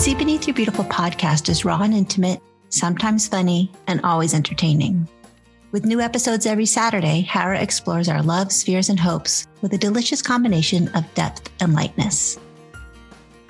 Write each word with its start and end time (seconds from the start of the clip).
See 0.00 0.14
Beneath 0.14 0.46
Your 0.46 0.54
Beautiful 0.54 0.86
podcast 0.86 1.50
is 1.50 1.66
raw 1.66 1.82
and 1.82 1.92
intimate, 1.92 2.40
sometimes 2.70 3.28
funny, 3.28 3.70
and 3.86 4.00
always 4.02 4.32
entertaining. 4.32 5.06
With 5.72 5.84
new 5.84 6.00
episodes 6.00 6.46
every 6.46 6.64
Saturday, 6.64 7.20
Hara 7.20 7.60
explores 7.60 8.08
our 8.08 8.22
loves, 8.22 8.62
fears, 8.62 8.88
and 8.88 8.98
hopes 8.98 9.46
with 9.60 9.74
a 9.74 9.78
delicious 9.78 10.22
combination 10.22 10.88
of 10.94 11.04
depth 11.12 11.52
and 11.60 11.74
lightness. 11.74 12.38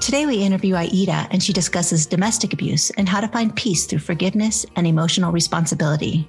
Today, 0.01 0.27
we 0.27 0.43
interview 0.43 0.75
Aida, 0.75 1.29
and 1.31 1.41
she 1.41 1.53
discusses 1.53 2.05
domestic 2.05 2.53
abuse 2.53 2.91
and 2.91 3.09
how 3.09 3.21
to 3.21 3.29
find 3.29 3.55
peace 3.55 3.87
through 3.87 4.01
forgiveness 4.01 4.67
and 4.75 4.89
emotional 4.89 5.31
responsibility. 5.31 6.29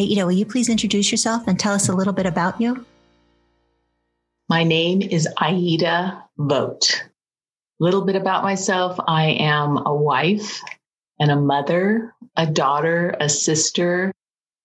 Aida, 0.00 0.26
will 0.26 0.32
you 0.32 0.46
please 0.46 0.68
introduce 0.68 1.12
yourself 1.12 1.46
and 1.46 1.60
tell 1.60 1.74
us 1.74 1.88
a 1.88 1.94
little 1.94 2.12
bit 2.12 2.26
about 2.26 2.60
you? 2.60 2.84
My 4.48 4.64
name 4.64 5.00
is 5.00 5.28
Aida 5.40 6.24
Vogt. 6.38 7.09
Little 7.80 8.02
bit 8.02 8.14
about 8.14 8.42
myself 8.42 9.00
I 9.08 9.30
am 9.30 9.78
a 9.86 9.94
wife 9.94 10.60
and 11.18 11.30
a 11.30 11.36
mother, 11.36 12.14
a 12.36 12.44
daughter, 12.44 13.16
a 13.18 13.26
sister. 13.26 14.12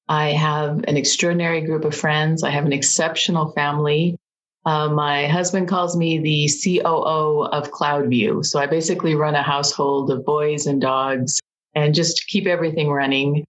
I 0.10 0.32
have 0.32 0.84
an 0.86 0.98
extraordinary 0.98 1.62
group 1.62 1.86
of 1.86 1.96
friends. 1.96 2.44
I 2.44 2.50
have 2.50 2.66
an 2.66 2.74
exceptional 2.74 3.54
family. 3.54 4.18
Uh, 4.66 4.90
my 4.90 5.28
husband 5.28 5.70
calls 5.70 5.96
me 5.96 6.18
the 6.18 6.50
COO 6.62 7.46
of 7.46 7.72
Cloudview. 7.72 8.46
So 8.46 8.60
I 8.60 8.66
basically 8.66 9.16
run 9.16 9.36
a 9.36 9.42
household 9.42 10.12
of 10.12 10.26
boys 10.26 10.68
and 10.68 10.82
dogs 10.82 11.40
and 11.74 11.96
just 11.96 12.28
keep 12.28 12.48
everything 12.48 12.90
running. 12.90 13.46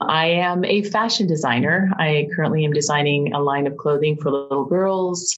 I 0.00 0.26
am 0.26 0.64
a 0.64 0.80
fashion 0.82 1.26
designer. 1.26 1.92
I 1.98 2.28
currently 2.34 2.64
am 2.64 2.72
designing 2.72 3.34
a 3.34 3.42
line 3.42 3.66
of 3.66 3.76
clothing 3.76 4.16
for 4.16 4.30
little 4.30 4.64
girls. 4.64 5.36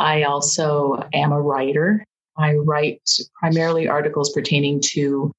I 0.00 0.24
also 0.24 1.08
am 1.12 1.30
a 1.30 1.40
writer. 1.40 2.04
I 2.38 2.54
write 2.54 3.02
primarily 3.38 3.88
articles 3.88 4.32
pertaining 4.32 4.80
to 4.92 5.32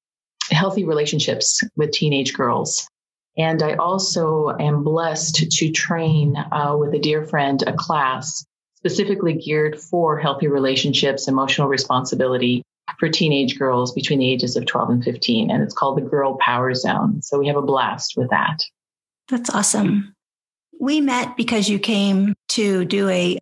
healthy 0.50 0.84
relationships 0.84 1.62
with 1.76 1.92
teenage 1.92 2.34
girls. 2.34 2.88
And 3.36 3.62
I 3.62 3.74
also 3.74 4.50
am 4.58 4.82
blessed 4.82 5.36
to 5.50 5.70
train 5.70 6.36
uh, 6.50 6.76
with 6.76 6.94
a 6.94 6.98
dear 6.98 7.24
friend 7.24 7.62
a 7.66 7.72
class 7.72 8.44
specifically 8.76 9.34
geared 9.34 9.78
for 9.78 10.18
healthy 10.18 10.48
relationships, 10.48 11.28
emotional 11.28 11.68
responsibility 11.68 12.62
for 12.98 13.08
teenage 13.08 13.58
girls 13.58 13.92
between 13.92 14.18
the 14.18 14.30
ages 14.30 14.56
of 14.56 14.66
12 14.66 14.90
and 14.90 15.04
15. 15.04 15.50
And 15.50 15.62
it's 15.62 15.74
called 15.74 15.98
the 15.98 16.02
Girl 16.02 16.36
Power 16.38 16.74
Zone. 16.74 17.22
So 17.22 17.38
we 17.38 17.46
have 17.46 17.56
a 17.56 17.62
blast 17.62 18.14
with 18.16 18.30
that. 18.30 18.60
That's 19.28 19.50
awesome. 19.50 20.14
We 20.80 21.00
met 21.00 21.36
because 21.36 21.68
you 21.68 21.78
came 21.78 22.34
to 22.50 22.84
do 22.84 23.08
a 23.08 23.38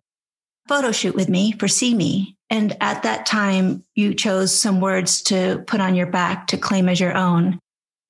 photo 0.67 0.91
shoot 0.91 1.15
with 1.15 1.29
me 1.29 1.53
for 1.53 1.67
See 1.67 1.93
Me. 1.93 2.35
And 2.49 2.75
at 2.81 3.03
that 3.03 3.25
time, 3.25 3.83
you 3.95 4.13
chose 4.13 4.53
some 4.53 4.79
words 4.79 5.21
to 5.23 5.63
put 5.67 5.81
on 5.81 5.95
your 5.95 6.07
back 6.07 6.47
to 6.47 6.57
claim 6.57 6.87
as 6.87 6.99
your 6.99 7.15
own. 7.15 7.59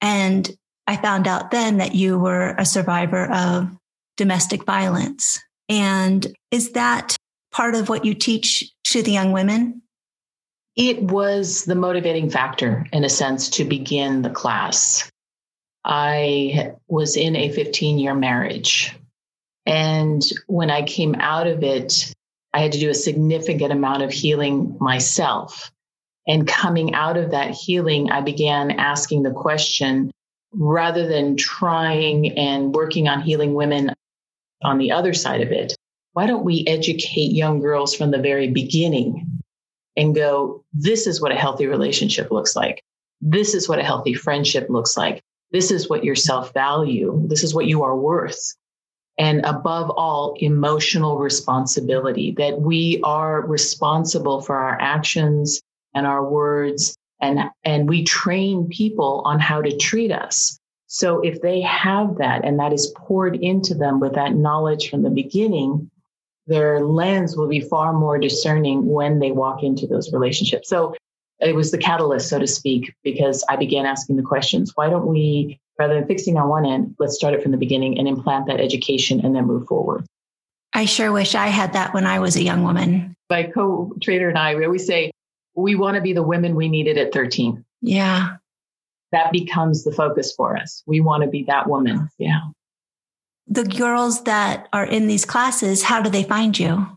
And 0.02 0.50
I 0.86 0.96
found 0.96 1.28
out 1.28 1.52
then 1.52 1.78
that 1.78 1.96
you 1.96 2.20
were 2.20 2.56
a 2.58 2.66
survivor 2.66 3.32
of 3.32 3.70
domestic 4.16 4.66
violence. 4.66 5.40
And 5.70 6.28
is 6.52 6.72
that 6.72 7.16
part 7.52 7.76
of 7.76 7.90
what 7.90 8.06
you 8.06 8.14
teach 8.14 8.72
to 8.86 9.02
the 9.02 9.12
young 9.12 9.32
women? 9.32 9.82
It 10.76 11.02
was 11.02 11.66
the 11.66 11.76
motivating 11.76 12.30
factor, 12.30 12.86
in 12.94 13.04
a 13.04 13.10
sense, 13.10 13.50
to 13.52 13.66
begin 13.66 14.22
the 14.22 14.30
class. 14.30 15.10
I 15.84 16.74
was 16.88 17.18
in 17.18 17.36
a 17.36 17.52
15 17.52 17.98
year 17.98 18.14
marriage. 18.14 18.96
And 19.66 20.24
when 20.46 20.70
I 20.70 20.84
came 20.84 21.16
out 21.16 21.48
of 21.48 21.64
it, 21.64 22.14
I 22.58 22.62
had 22.62 22.72
to 22.72 22.80
do 22.80 22.90
a 22.90 22.96
significant 22.96 23.72
amount 23.72 24.02
of 24.02 24.12
healing 24.12 24.78
myself. 24.80 25.72
And 26.28 26.48
coming 26.48 26.96
out 26.96 27.16
of 27.16 27.30
that 27.30 27.52
healing, 27.52 28.10
I 28.10 28.22
began 28.22 28.72
asking 28.72 29.22
the 29.22 29.32
question 29.32 30.10
rather 30.54 31.08
than 31.08 31.38
trying 31.38 32.36
and 32.36 32.74
working 32.74 33.08
on 33.08 33.22
healing 33.22 33.54
women 33.54 33.94
on 34.64 34.80
the 34.80 34.92
other 34.92 35.14
side 35.14 35.42
of 35.42 35.52
it, 35.52 35.76
why 36.14 36.26
don't 36.26 36.44
we 36.44 36.66
educate 36.66 37.32
young 37.32 37.60
girls 37.60 37.94
from 37.94 38.10
the 38.10 38.18
very 38.18 38.48
beginning 38.48 39.40
and 39.96 40.16
go, 40.16 40.64
this 40.74 41.06
is 41.06 41.22
what 41.22 41.32
a 41.32 41.36
healthy 41.36 41.68
relationship 41.68 42.32
looks 42.32 42.56
like. 42.56 42.82
This 43.22 43.54
is 43.54 43.70
what 43.70 43.78
a 43.78 43.84
healthy 43.84 44.16
friendship 44.16 44.68
looks 44.68 44.98
like. 44.98 45.22
This 45.52 45.70
is 45.70 45.92
what 45.92 46.04
your 46.04 46.16
self 46.16 46.56
value, 46.56 47.24
this 47.28 47.44
is 47.44 47.54
what 47.54 47.68
you 47.68 47.84
are 47.84 47.96
worth 47.96 48.56
and 49.18 49.44
above 49.46 49.90
all, 49.90 50.36
emotional 50.40 51.18
responsibility 51.18 52.36
that 52.38 52.62
we 52.62 53.02
are 53.04 53.46
responsible 53.46 54.42
for 54.42 54.56
our 54.56 54.80
actions 54.80 55.62
and 55.96 56.06
our 56.06 56.24
words. 56.24 56.96
And, 57.20 57.40
and 57.64 57.90
we 57.90 58.04
train 58.04 58.68
people 58.70 59.24
on 59.26 59.40
how 59.40 59.62
to 59.62 59.76
treat 59.76 60.12
us. 60.12 60.60
So 60.86 61.20
if 61.22 61.42
they 61.42 61.62
have 61.62 62.18
that 62.18 62.46
and 62.46 62.60
that 62.60 62.74
is 62.74 62.94
poured 62.96 63.36
into 63.38 63.74
them 63.74 64.00
with 64.00 64.14
that 64.14 64.36
knowledge 64.36 64.90
from 64.90 65.02
the 65.02 65.10
beginning, 65.10 65.90
their 66.46 66.80
lens 66.86 67.36
will 67.36 67.48
be 67.48 67.60
far 67.60 67.94
more 67.94 68.20
discerning 68.20 68.86
when 68.86 69.20
they 69.20 69.32
walk 69.32 69.64
into 69.64 69.88
those 69.88 70.14
relationships. 70.14 70.70
So 70.70 70.96
it 71.40 71.56
was 71.56 71.72
the 71.72 71.78
catalyst, 71.78 72.30
so 72.30 72.40
to 72.40 72.48
speak, 72.48 72.94
because 73.04 73.44
I 73.50 73.58
began 73.58 73.86
asking 73.86 74.16
the 74.16 74.24
questions. 74.24 74.72
Why 74.76 74.90
don't 74.90 75.08
we 75.08 75.60
rather 75.78 75.96
than 75.96 76.08
fixing 76.08 76.38
on 76.38 76.50
one 76.50 76.66
end, 76.66 76.96
let's 77.00 77.16
start 77.16 77.34
it 77.34 77.44
from 77.44 77.52
the 77.52 77.58
beginning 77.58 77.98
and 77.98 78.08
implant 78.08 78.48
that 78.48 78.60
education 78.60 79.24
and 79.24 79.36
then 79.36 79.46
move 79.46 79.68
forward. 79.68 80.06
I 80.74 80.86
sure 80.86 81.12
wish 81.12 81.36
I 81.36 81.48
had 81.48 81.74
that 81.74 81.94
when 81.94 82.06
I 82.06 82.20
was 82.20 82.36
a 82.36 82.44
young 82.44 82.64
woman. 82.64 83.16
My 83.30 83.44
co 83.44 83.94
trader 84.02 84.30
and 84.30 84.38
I, 84.38 84.56
we 84.56 84.66
always 84.66 84.86
say, 84.86 85.12
we 85.56 85.76
want 85.76 85.96
to 85.96 86.02
be 86.02 86.14
the 86.14 86.24
women 86.24 86.56
we 86.56 86.70
needed 86.70 86.98
at 86.98 87.14
13. 87.14 87.64
Yeah. 87.82 88.38
That 89.12 89.32
becomes 89.32 89.84
the 89.84 89.92
focus 89.92 90.34
for 90.36 90.58
us. 90.58 90.84
We 90.86 91.00
want 91.00 91.24
to 91.24 91.30
be 91.30 91.44
that 91.44 91.68
woman. 91.68 92.10
Yeah. 92.18 92.42
The 93.48 93.64
girls 93.64 94.24
that 94.24 94.68
are 94.74 94.86
in 94.86 95.08
these 95.08 95.26
classes, 95.26 95.84
how 95.84 96.02
do 96.02 96.10
they 96.10 96.24
find 96.24 96.58
you? 96.58 96.88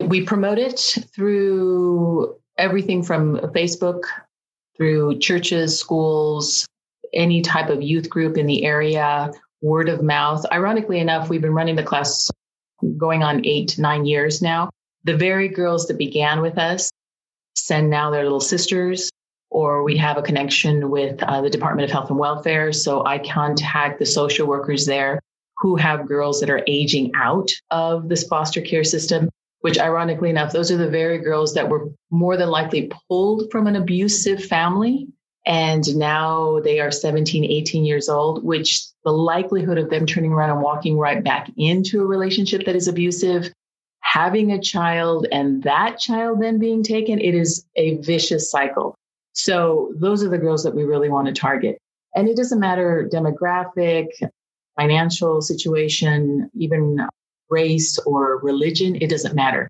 We 0.00 0.24
promote 0.24 0.58
it 0.58 0.98
through 1.14 2.34
everything 2.56 3.02
from 3.02 3.36
Facebook, 3.36 4.02
through 4.76 5.18
churches, 5.18 5.78
schools, 5.78 6.66
any 7.12 7.42
type 7.42 7.68
of 7.68 7.82
youth 7.82 8.08
group 8.08 8.36
in 8.36 8.46
the 8.46 8.64
area, 8.64 9.30
word 9.62 9.88
of 9.88 10.02
mouth. 10.02 10.44
Ironically 10.52 11.00
enough, 11.00 11.28
we've 11.28 11.42
been 11.42 11.54
running 11.54 11.76
the 11.76 11.82
class 11.82 12.30
going 12.96 13.22
on 13.22 13.44
eight, 13.44 13.78
nine 13.78 14.06
years 14.06 14.42
now. 14.42 14.70
The 15.04 15.16
very 15.16 15.48
girls 15.48 15.86
that 15.86 15.98
began 15.98 16.40
with 16.40 16.58
us 16.58 16.90
send 17.54 17.90
now 17.90 18.10
their 18.10 18.22
little 18.22 18.40
sisters, 18.40 19.10
or 19.50 19.82
we 19.82 19.96
have 19.96 20.18
a 20.18 20.22
connection 20.22 20.90
with 20.90 21.22
uh, 21.22 21.40
the 21.40 21.50
Department 21.50 21.88
of 21.88 21.92
Health 21.92 22.10
and 22.10 22.18
Welfare. 22.18 22.72
So 22.72 23.04
I 23.04 23.18
contact 23.18 23.98
the 23.98 24.06
social 24.06 24.46
workers 24.46 24.86
there 24.86 25.20
who 25.58 25.76
have 25.76 26.06
girls 26.06 26.40
that 26.40 26.50
are 26.50 26.62
aging 26.66 27.12
out 27.16 27.50
of 27.70 28.08
this 28.08 28.24
foster 28.24 28.60
care 28.60 28.84
system, 28.84 29.30
which 29.60 29.78
ironically 29.78 30.28
enough, 30.28 30.52
those 30.52 30.70
are 30.70 30.76
the 30.76 30.90
very 30.90 31.18
girls 31.18 31.54
that 31.54 31.68
were 31.68 31.88
more 32.10 32.36
than 32.36 32.50
likely 32.50 32.90
pulled 33.08 33.50
from 33.50 33.66
an 33.66 33.76
abusive 33.76 34.44
family 34.44 35.08
and 35.46 35.96
now 35.96 36.60
they 36.60 36.80
are 36.80 36.90
17, 36.90 37.44
18 37.44 37.84
years 37.84 38.08
old, 38.08 38.44
which 38.44 38.84
the 39.04 39.12
likelihood 39.12 39.78
of 39.78 39.90
them 39.90 40.04
turning 40.04 40.32
around 40.32 40.50
and 40.50 40.60
walking 40.60 40.98
right 40.98 41.22
back 41.22 41.48
into 41.56 42.02
a 42.02 42.06
relationship 42.06 42.64
that 42.66 42.74
is 42.74 42.88
abusive, 42.88 43.52
having 44.00 44.50
a 44.50 44.60
child, 44.60 45.26
and 45.30 45.62
that 45.62 45.98
child 46.00 46.42
then 46.42 46.58
being 46.58 46.82
taken, 46.82 47.20
it 47.20 47.34
is 47.34 47.64
a 47.76 47.96
vicious 47.98 48.50
cycle. 48.50 48.96
So 49.34 49.92
those 49.96 50.24
are 50.24 50.28
the 50.28 50.38
girls 50.38 50.64
that 50.64 50.74
we 50.74 50.82
really 50.82 51.08
want 51.08 51.28
to 51.28 51.32
target. 51.32 51.78
And 52.16 52.28
it 52.28 52.36
doesn't 52.36 52.58
matter 52.58 53.08
demographic, 53.12 54.06
financial 54.76 55.40
situation, 55.42 56.50
even 56.54 57.06
race 57.50 57.98
or 58.00 58.38
religion, 58.38 58.96
it 58.96 59.10
doesn't 59.10 59.36
matter. 59.36 59.68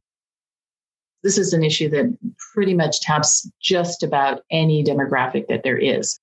This 1.27 1.39
is 1.39 1.53
an 1.53 1.65
issue 1.65 1.89
that 1.89 2.17
pretty 2.55 2.73
much 2.73 3.01
taps 3.01 3.51
just 3.61 4.05
about 4.05 4.43
any 4.49 4.85
demographic 4.85 5.49
that 5.49 5.65
there 5.65 5.77
is, 5.77 6.21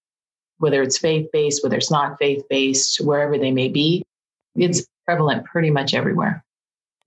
whether 0.60 0.82
it's 0.82 0.98
faith 0.98 1.28
based, 1.34 1.62
whether 1.62 1.76
it's 1.76 1.92
not 1.92 2.18
faith 2.18 2.42
based, 2.50 3.02
wherever 3.02 3.38
they 3.38 3.52
may 3.52 3.68
be. 3.68 4.02
It's 4.56 4.88
prevalent 5.06 5.44
pretty 5.44 5.72
much 5.72 5.94
everywhere. 5.94 6.42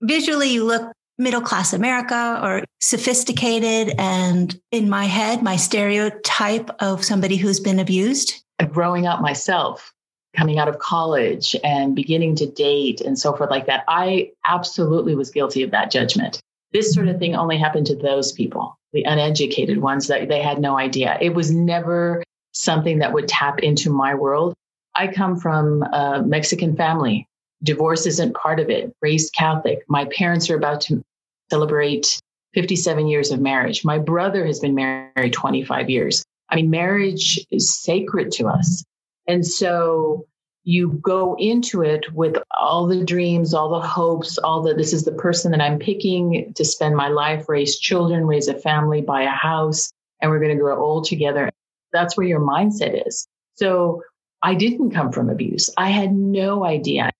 Visually, 0.03 0.47
you 0.47 0.63
look 0.63 0.91
middle 1.17 1.41
class 1.41 1.73
America 1.73 2.39
or 2.43 2.63
sophisticated. 2.81 3.95
And 3.97 4.55
in 4.71 4.91
my 4.91 5.05
head, 5.05 5.41
my 5.41 5.55
stereotype 5.55 6.69
of 6.79 7.03
somebody 7.03 7.35
who's 7.37 7.59
been 7.59 7.79
abused. 7.79 8.43
Growing 8.73 9.07
up 9.07 9.21
myself, 9.21 9.91
coming 10.35 10.59
out 10.59 10.67
of 10.67 10.77
college 10.77 11.55
and 11.63 11.95
beginning 11.95 12.35
to 12.35 12.45
date 12.45 13.01
and 13.01 13.17
so 13.17 13.35
forth 13.35 13.49
like 13.49 13.65
that, 13.65 13.83
I 13.87 14.33
absolutely 14.45 15.15
was 15.15 15.31
guilty 15.31 15.63
of 15.63 15.71
that 15.71 15.89
judgment. 15.89 16.43
This 16.77 16.93
sort 16.93 17.07
of 17.07 17.17
thing 17.17 17.35
only 17.35 17.57
happened 17.57 17.87
to 17.87 17.95
those 17.95 18.33
people, 18.33 18.77
the 18.93 19.01
uneducated 19.01 19.81
ones 19.81 20.05
that 20.09 20.27
they 20.27 20.43
had 20.43 20.59
no 20.59 20.77
idea. 20.77 21.17
It 21.19 21.33
was 21.33 21.51
never 21.51 22.21
something 22.51 22.99
that 22.99 23.13
would 23.13 23.27
tap 23.27 23.57
into 23.61 23.89
my 23.89 24.13
world. 24.13 24.53
I 24.93 25.07
come 25.07 25.39
from 25.39 25.81
a 25.81 26.21
Mexican 26.23 26.75
family. 26.75 27.25
Divorce 27.63 28.05
isn't 28.05 28.35
part 28.35 28.59
of 28.59 28.69
it. 28.69 28.93
Raised 29.01 29.33
Catholic. 29.33 29.79
My 29.89 30.05
parents 30.15 30.51
are 30.51 30.55
about 30.55 30.81
to 30.81 31.01
celebrate 31.49 32.19
57 32.53 33.07
years 33.07 33.31
of 33.31 33.41
marriage. 33.41 33.83
My 33.83 33.97
brother 33.97 34.45
has 34.45 34.59
been 34.59 34.75
married 34.75 35.33
25 35.33 35.89
years. 35.89 36.23
I 36.51 36.57
mean, 36.57 36.69
marriage 36.69 37.43
is 37.49 37.75
sacred 37.75 38.31
to 38.33 38.49
us. 38.49 38.83
And 39.27 39.43
so 39.43 40.27
you 40.67 40.99
go 41.01 41.33
into 41.39 41.81
it 41.81 42.13
with 42.13 42.35
all 42.59 42.87
the 42.87 43.01
dreams, 43.05 43.53
all 43.53 43.69
the 43.69 43.87
hopes, 43.87 44.37
all 44.37 44.61
the 44.61 44.73
this 44.73 44.91
is 44.91 45.05
the 45.05 45.13
person 45.13 45.51
that 45.51 45.61
I'm 45.61 45.79
picking 45.79 46.51
to 46.55 46.65
spend 46.65 46.93
my 46.93 47.07
life, 47.07 47.47
raise 47.47 47.79
children, 47.79 48.27
raise 48.27 48.49
a 48.49 48.53
family, 48.53 48.99
buy 48.99 49.21
a 49.21 49.29
house, 49.29 49.89
and 50.21 50.29
we're 50.29 50.41
going 50.41 50.53
to 50.53 50.61
grow 50.61 50.77
old 50.77 51.05
together. 51.05 51.49
That's 51.93 52.17
where 52.17 52.27
your 52.27 52.41
mindset 52.41 53.07
is. 53.07 53.25
So 53.55 54.03
I 54.43 54.55
didn't 54.55 54.91
come 54.91 55.13
from 55.13 55.29
abuse. 55.29 55.69
I 55.77 55.89
had 55.89 56.13
no 56.13 56.65
idea. 56.65 57.11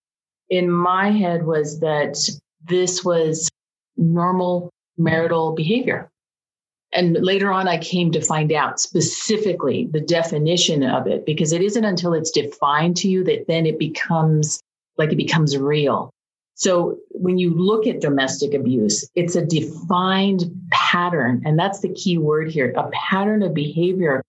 In 0.50 0.70
my 0.70 1.10
head 1.10 1.46
was 1.46 1.80
that 1.80 2.18
this 2.66 3.02
was 3.02 3.48
normal 3.96 4.68
marital 4.98 5.54
behavior. 5.54 6.10
And 6.92 7.18
later 7.20 7.52
on, 7.52 7.68
I 7.68 7.78
came 7.78 8.12
to 8.12 8.20
find 8.20 8.50
out 8.50 8.80
specifically 8.80 9.88
the 9.90 10.00
definition 10.00 10.82
of 10.82 11.06
it 11.06 11.26
because 11.26 11.52
it 11.52 11.60
isn't 11.60 11.84
until 11.84 12.14
it's 12.14 12.30
defined 12.30 12.96
to 12.98 13.08
you 13.08 13.24
that 13.24 13.46
then 13.46 13.66
it 13.66 13.78
becomes 13.78 14.60
like 14.96 15.12
it 15.12 15.16
becomes 15.16 15.56
real. 15.56 16.10
So 16.54 16.98
when 17.10 17.38
you 17.38 17.54
look 17.54 17.86
at 17.86 18.00
domestic 18.00 18.52
abuse, 18.52 19.08
it's 19.14 19.36
a 19.36 19.46
defined 19.46 20.50
pattern. 20.72 21.42
And 21.44 21.56
that's 21.58 21.80
the 21.80 21.92
key 21.92 22.18
word 22.18 22.50
here 22.50 22.72
a 22.76 22.90
pattern 22.90 23.42
of 23.42 23.54
behavior 23.54 24.22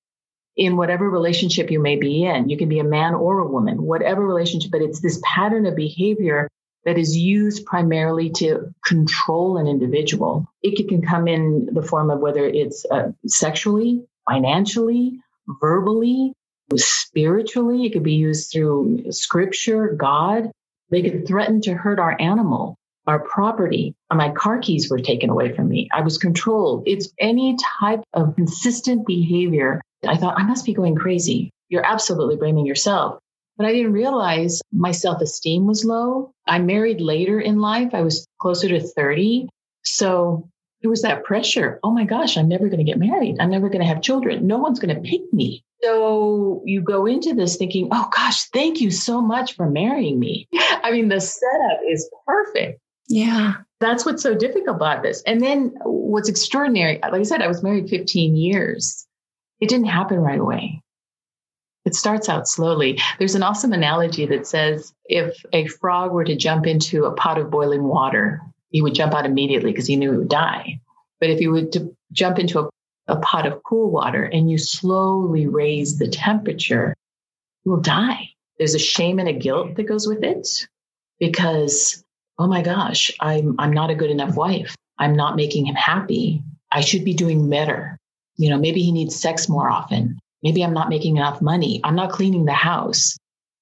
in 0.56 0.78
whatever 0.78 1.10
relationship 1.10 1.72
you 1.72 1.80
may 1.80 1.96
be 1.96 2.26
in. 2.26 2.50
You 2.50 2.58
can 2.58 2.70
be 2.70 2.80
a 2.80 2.84
man 2.84 3.16
or 3.16 3.40
a 3.40 3.48
woman, 3.48 3.82
whatever 3.82 4.28
relationship, 4.28 4.70
but 4.72 4.82
it's 4.82 5.00
this 5.00 5.20
pattern 5.24 5.66
of 5.66 5.76
behavior 5.76 6.50
that 6.86 6.98
is 6.98 7.16
used 7.16 7.66
primarily 7.66 8.30
to 8.30 8.74
control 8.86 9.58
an 9.58 9.68
individual. 9.68 10.48
It 10.62 10.88
can 10.88 11.02
come 11.02 11.28
in 11.28 11.70
the 11.72 11.82
form 11.82 12.10
of 12.10 12.20
whether 12.20 12.46
it's 12.46 12.86
uh, 12.90 13.12
sexually, 13.26 14.06
financially, 14.30 15.20
verbally, 15.60 16.34
spiritually. 16.76 17.86
It 17.86 17.94
could 17.94 18.04
be 18.04 18.14
used 18.14 18.52
through 18.52 19.12
scripture, 19.12 19.90
God. 19.90 20.52
They 20.90 21.02
could 21.02 21.28
threaten 21.28 21.62
to 21.62 21.74
hurt 21.74 22.00
our 22.00 22.16
animal, 22.20 22.76
our 23.08 23.20
property. 23.20 23.96
My 24.12 24.32
car 24.32 24.60
keys 24.60 24.90
were 24.90 25.00
taken 25.00 25.30
away 25.30 25.54
from 25.54 25.68
me. 25.68 25.90
I 25.94 26.02
was 26.02 26.18
controlled. 26.18 26.84
It's 26.86 27.10
any 27.20 27.58
type 27.80 28.02
of 28.14 28.36
consistent 28.36 29.06
behavior. 29.06 29.82
I 30.08 30.18
thought, 30.18 30.40
I 30.40 30.44
must 30.44 30.66
be 30.66 30.74
going 30.74 30.96
crazy. 30.96 31.52
You're 31.68 31.86
absolutely 31.86 32.38
blaming 32.38 32.66
yourself. 32.66 33.20
But 33.60 33.68
I 33.68 33.74
didn't 33.74 33.92
realize 33.92 34.62
my 34.72 34.92
self 34.92 35.22
esteem 35.22 35.68
was 35.68 35.84
low. 35.84 36.32
I 36.48 36.60
married 36.60 37.02
later 37.02 37.42
in 37.42 37.60
life. 37.60 37.94
I 37.94 38.02
was 38.02 38.26
closer 38.40 38.70
to 38.70 38.80
30. 38.80 39.50
So 39.84 40.50
it 40.82 40.88
was 40.88 41.02
that 41.02 41.26
pressure. 41.26 41.78
Oh 41.84 41.92
my 41.92 42.06
gosh, 42.06 42.38
I'm 42.38 42.48
never 42.48 42.70
going 42.70 42.80
to 42.80 42.86
get 42.86 42.98
married. 42.98 43.36
I'm 43.38 43.52
never 43.52 43.68
going 43.68 43.82
to 43.82 43.88
have 43.88 44.02
children. 44.02 44.48
No 44.48 44.60
one's 44.60 44.80
going 44.80 44.96
to 44.96 45.02
pick 45.02 45.22
me. 45.34 45.62
So 45.84 46.62
you 46.66 46.82
go 46.82 47.06
into 47.06 47.34
this 47.34 47.58
thinking, 47.58 47.90
oh 47.92 48.10
gosh, 48.16 48.46
thank 48.46 48.80
you 48.80 48.92
so 48.92 49.22
much 49.22 49.58
for 49.58 49.70
marrying 49.70 50.20
me. 50.20 50.48
I 50.54 50.92
mean, 50.92 51.10
the 51.10 51.20
setup 51.20 51.80
is 51.86 52.10
perfect. 52.26 52.80
Yeah. 53.10 53.56
That's 53.82 54.06
what's 54.06 54.24
so 54.24 54.36
difficult 54.36 54.78
about 54.78 55.04
this. 55.04 55.22
And 55.24 55.42
then 55.42 55.74
what's 55.84 56.30
extraordinary, 56.30 57.00
like 57.02 57.14
I 57.14 57.24
said, 57.24 57.42
I 57.42 57.48
was 57.48 57.62
married 57.62 57.90
15 57.90 58.38
years. 58.38 59.06
It 59.60 59.68
didn't 59.68 59.88
happen 59.88 60.20
right 60.20 60.40
away. 60.40 60.82
It 61.86 61.96
starts 61.96 62.30
out 62.30 62.48
slowly. 62.48 63.00
There's 63.18 63.36
an 63.36 63.44
awesome 63.44 63.74
analogy 63.74 64.26
that 64.26 64.46
says 64.46 64.94
if 65.06 65.44
a 65.54 65.68
frog 65.68 66.12
were 66.12 66.26
to 66.26 66.36
jump 66.36 66.68
into 66.68 67.06
a 67.06 67.14
pot 67.14 67.38
of 67.38 67.50
boiling 67.50 67.84
water, 67.84 68.42
he 68.70 68.82
would 68.82 68.94
jump 68.94 69.14
out 69.14 69.26
immediately 69.26 69.72
because 69.72 69.88
he 69.88 69.96
knew 69.96 70.12
he 70.12 70.18
would 70.20 70.30
die. 70.30 70.80
But 71.20 71.30
if 71.30 71.42
you 71.42 71.52
would 71.52 71.72
to 71.74 71.96
jump 72.12 72.38
into 72.38 72.60
a, 72.60 72.70
a 73.08 73.16
pot 73.18 73.46
of 73.46 73.64
cool 73.64 73.90
water 73.92 74.24
and 74.24 74.52
you 74.52 74.58
slowly 74.58 75.48
raise 75.48 75.98
the 75.98 76.08
temperature, 76.08 76.96
you 77.64 77.72
will 77.72 77.82
die. 77.82 78.30
There's 78.58 78.76
a 78.76 78.80
shame 78.80 79.20
and 79.20 79.30
a 79.30 79.34
guilt 79.34 79.76
that 79.76 79.84
goes 79.84 80.08
with 80.08 80.24
it 80.24 80.68
because, 81.20 82.04
oh 82.38 82.48
my 82.48 82.62
gosh, 82.62 83.10
I'm, 83.20 83.56
I'm 83.58 83.74
not 83.74 83.90
a 83.90 83.96
good 83.96 84.12
enough 84.12 84.36
wife. 84.36 84.76
I'm 84.98 85.16
not 85.16 85.38
making 85.38 85.66
him 85.66 85.76
happy. 85.76 86.44
I 86.72 86.82
should 86.82 87.06
be 87.06 87.14
doing 87.14 87.50
better. 87.50 87.98
You 88.36 88.50
know, 88.50 88.58
maybe 88.60 88.82
he 88.82 88.92
needs 88.92 89.16
sex 89.16 89.48
more 89.50 89.70
often. 89.70 90.20
Maybe 90.44 90.64
I'm 90.64 90.74
not 90.74 90.90
making 90.90 91.18
enough 91.18 91.42
money. 91.42 91.82
I'm 91.84 91.96
not 91.96 92.12
cleaning 92.12 92.46
the 92.46 92.54
house. 92.54 93.18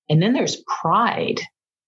And 0.09 0.21
then 0.21 0.33
there's 0.33 0.63
pride. 0.81 1.41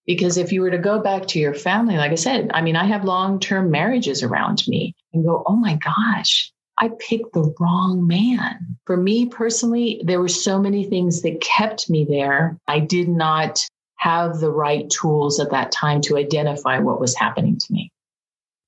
Because 0.05 0.37
if 0.37 0.51
you 0.51 0.61
were 0.61 0.71
to 0.71 0.79
go 0.79 0.99
back 0.99 1.27
to 1.27 1.39
your 1.39 1.53
family, 1.53 1.95
like 1.95 2.11
I 2.11 2.15
said, 2.15 2.49
I 2.53 2.61
mean, 2.61 2.75
I 2.75 2.85
have 2.85 3.03
long 3.05 3.39
term 3.39 3.69
marriages 3.69 4.23
around 4.23 4.63
me 4.67 4.95
and 5.13 5.23
go, 5.23 5.43
oh 5.45 5.55
my 5.55 5.75
gosh, 5.75 6.51
I 6.79 6.89
picked 6.99 7.33
the 7.33 7.53
wrong 7.59 8.07
man. 8.07 8.77
For 8.85 8.97
me 8.97 9.27
personally, 9.27 10.01
there 10.03 10.19
were 10.19 10.27
so 10.27 10.59
many 10.59 10.83
things 10.83 11.21
that 11.21 11.41
kept 11.41 11.89
me 11.89 12.05
there. 12.05 12.57
I 12.67 12.79
did 12.79 13.07
not 13.07 13.59
have 13.97 14.39
the 14.39 14.49
right 14.51 14.89
tools 14.89 15.39
at 15.39 15.51
that 15.51 15.71
time 15.71 16.01
to 16.01 16.17
identify 16.17 16.79
what 16.79 17.01
was 17.01 17.15
happening 17.15 17.57
to 17.59 17.73
me. 17.73 17.91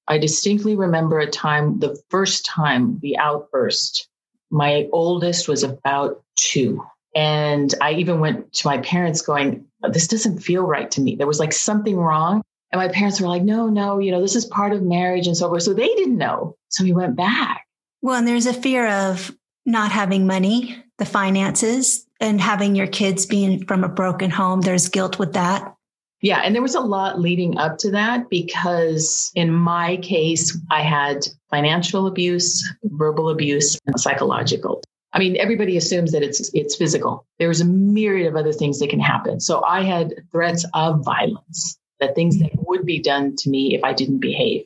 I 0.08 0.18
distinctly 0.18 0.76
remember 0.76 1.20
a 1.20 1.28
time, 1.28 1.80
the 1.80 1.98
first 2.10 2.46
time, 2.46 3.00
the 3.02 3.18
outburst 3.18 4.10
my 4.52 4.88
oldest 4.92 5.48
was 5.48 5.64
about 5.64 6.22
two. 6.36 6.84
And 7.16 7.74
I 7.82 7.94
even 7.94 8.20
went 8.20 8.54
to 8.54 8.68
my 8.68 8.78
parents 8.80 9.22
going, 9.22 9.66
This 9.90 10.08
doesn't 10.08 10.40
feel 10.40 10.64
right 10.64 10.90
to 10.92 11.02
me. 11.02 11.16
There 11.16 11.28
was 11.28 11.40
like 11.40 11.54
something 11.54 11.98
wrong. 11.98 12.42
And 12.72 12.80
my 12.80 12.88
parents 12.88 13.20
were 13.20 13.28
like, 13.28 13.44
No, 13.44 13.68
no, 13.68 14.00
you 14.00 14.12
know, 14.12 14.22
this 14.22 14.36
is 14.36 14.46
part 14.46 14.74
of 14.74 14.84
marriage 14.84 15.28
and 15.28 15.36
so 15.36 15.50
forth. 15.50 15.64
So 15.64 15.74
they 15.74 15.88
didn't 15.88 16.18
know. 16.18 16.56
So 16.70 16.84
we 16.84 16.94
went 16.94 17.16
back. 17.16 17.66
Well, 18.02 18.16
and 18.16 18.28
there's 18.28 18.46
a 18.46 18.54
fear 18.54 18.88
of 18.88 19.36
not 19.66 19.92
having 19.92 20.26
money, 20.26 20.84
the 20.98 21.06
finances, 21.06 22.06
and 22.20 22.40
having 22.40 22.76
your 22.76 22.88
kids 22.88 23.26
being 23.26 23.66
from 23.66 23.84
a 23.84 23.90
broken 23.90 24.32
home. 24.32 24.62
There's 24.62 24.90
guilt 24.90 25.20
with 25.20 25.34
that. 25.34 25.76
Yeah. 26.22 26.42
And 26.44 26.54
there 26.54 26.62
was 26.62 26.76
a 26.76 26.82
lot 26.82 27.20
leading 27.20 27.58
up 27.58 27.78
to 27.80 27.92
that 27.92 28.30
because 28.30 29.32
in 29.36 29.52
my 29.52 29.98
case, 29.98 30.58
I 30.70 30.82
had 30.82 31.26
financial 31.50 32.06
abuse, 32.06 32.64
verbal 32.84 33.30
abuse, 33.30 33.78
and 33.88 34.00
psychological. 34.00 34.82
I 35.14 35.20
mean, 35.20 35.36
everybody 35.38 35.76
assumes 35.78 36.12
that 36.14 36.24
it's 36.24 36.50
it's 36.54 36.76
physical. 36.76 37.26
There's 37.38 37.60
a 37.60 37.66
myriad 37.66 38.28
of 38.28 38.36
other 38.36 38.54
things 38.54 38.80
that 38.80 38.90
can 38.90 39.00
happen. 39.00 39.40
So 39.40 39.64
I 39.64 39.84
had 39.84 40.14
threats 40.32 40.66
of 40.74 41.04
violence, 41.04 41.78
the 42.00 42.10
things 42.10 42.40
that 42.40 42.52
would 42.54 42.86
be 42.86 43.00
done 43.00 43.36
to 43.38 43.50
me 43.50 43.76
if 43.76 43.84
I 43.84 43.94
didn't 43.94 44.20
behave. 44.20 44.66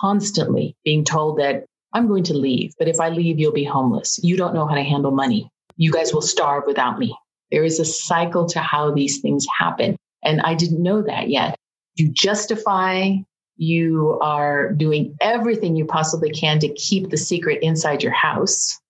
Constantly 0.00 0.74
being 0.84 1.04
told 1.04 1.38
that 1.38 1.64
I'm 1.92 2.08
going 2.08 2.24
to 2.24 2.34
leave, 2.34 2.72
but 2.78 2.88
if 2.88 2.98
I 2.98 3.10
leave, 3.10 3.38
you'll 3.38 3.52
be 3.52 3.64
homeless. 3.64 4.18
You 4.22 4.36
don't 4.36 4.54
know 4.54 4.66
how 4.66 4.74
to 4.74 4.82
handle 4.82 5.10
money. 5.10 5.48
You 5.76 5.92
guys 5.92 6.14
will 6.14 6.22
starve 6.22 6.64
without 6.66 6.98
me. 6.98 7.14
There 7.50 7.64
is 7.64 7.78
a 7.78 7.84
cycle 7.84 8.46
to 8.46 8.60
how 8.60 8.90
these 8.90 9.20
things 9.20 9.46
happen. 9.58 9.96
And 10.24 10.40
I 10.40 10.54
didn't 10.54 10.82
know 10.82 11.02
that 11.02 11.28
yet. 11.28 11.56
You 11.96 12.10
justify, 12.10 13.16
you 13.56 14.18
are 14.20 14.72
doing 14.72 15.16
everything 15.20 15.76
you 15.76 15.84
possibly 15.84 16.30
can 16.30 16.58
to 16.60 16.74
keep 16.74 17.10
the 17.10 17.16
secret 17.16 17.60
inside 17.62 18.02
your 18.02 18.12
house. 18.12 18.80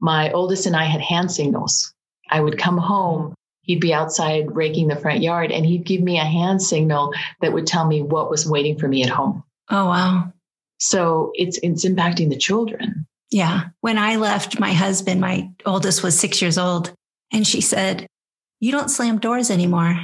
My 0.00 0.30
oldest 0.32 0.66
and 0.66 0.76
I 0.76 0.84
had 0.84 1.00
hand 1.00 1.32
signals. 1.32 1.92
I 2.30 2.40
would 2.40 2.58
come 2.58 2.78
home, 2.78 3.34
he'd 3.62 3.80
be 3.80 3.94
outside 3.94 4.54
raking 4.54 4.88
the 4.88 4.96
front 4.96 5.22
yard, 5.22 5.50
and 5.50 5.66
he'd 5.66 5.84
give 5.84 6.00
me 6.00 6.18
a 6.18 6.24
hand 6.24 6.62
signal 6.62 7.12
that 7.40 7.52
would 7.52 7.66
tell 7.66 7.86
me 7.86 8.02
what 8.02 8.30
was 8.30 8.46
waiting 8.46 8.78
for 8.78 8.88
me 8.88 9.02
at 9.02 9.10
home. 9.10 9.42
Oh, 9.70 9.86
wow. 9.86 10.32
So 10.78 11.30
it's 11.34 11.58
it's 11.62 11.84
impacting 11.84 12.28
the 12.28 12.36
children. 12.36 13.06
Yeah. 13.30 13.68
When 13.80 13.98
I 13.98 14.16
left 14.16 14.58
my 14.58 14.72
husband, 14.72 15.20
my 15.20 15.50
oldest 15.64 16.02
was 16.02 16.18
six 16.18 16.42
years 16.42 16.58
old, 16.58 16.92
and 17.32 17.46
she 17.46 17.60
said, 17.60 18.06
You 18.60 18.72
don't 18.72 18.90
slam 18.90 19.18
doors 19.18 19.50
anymore 19.50 20.00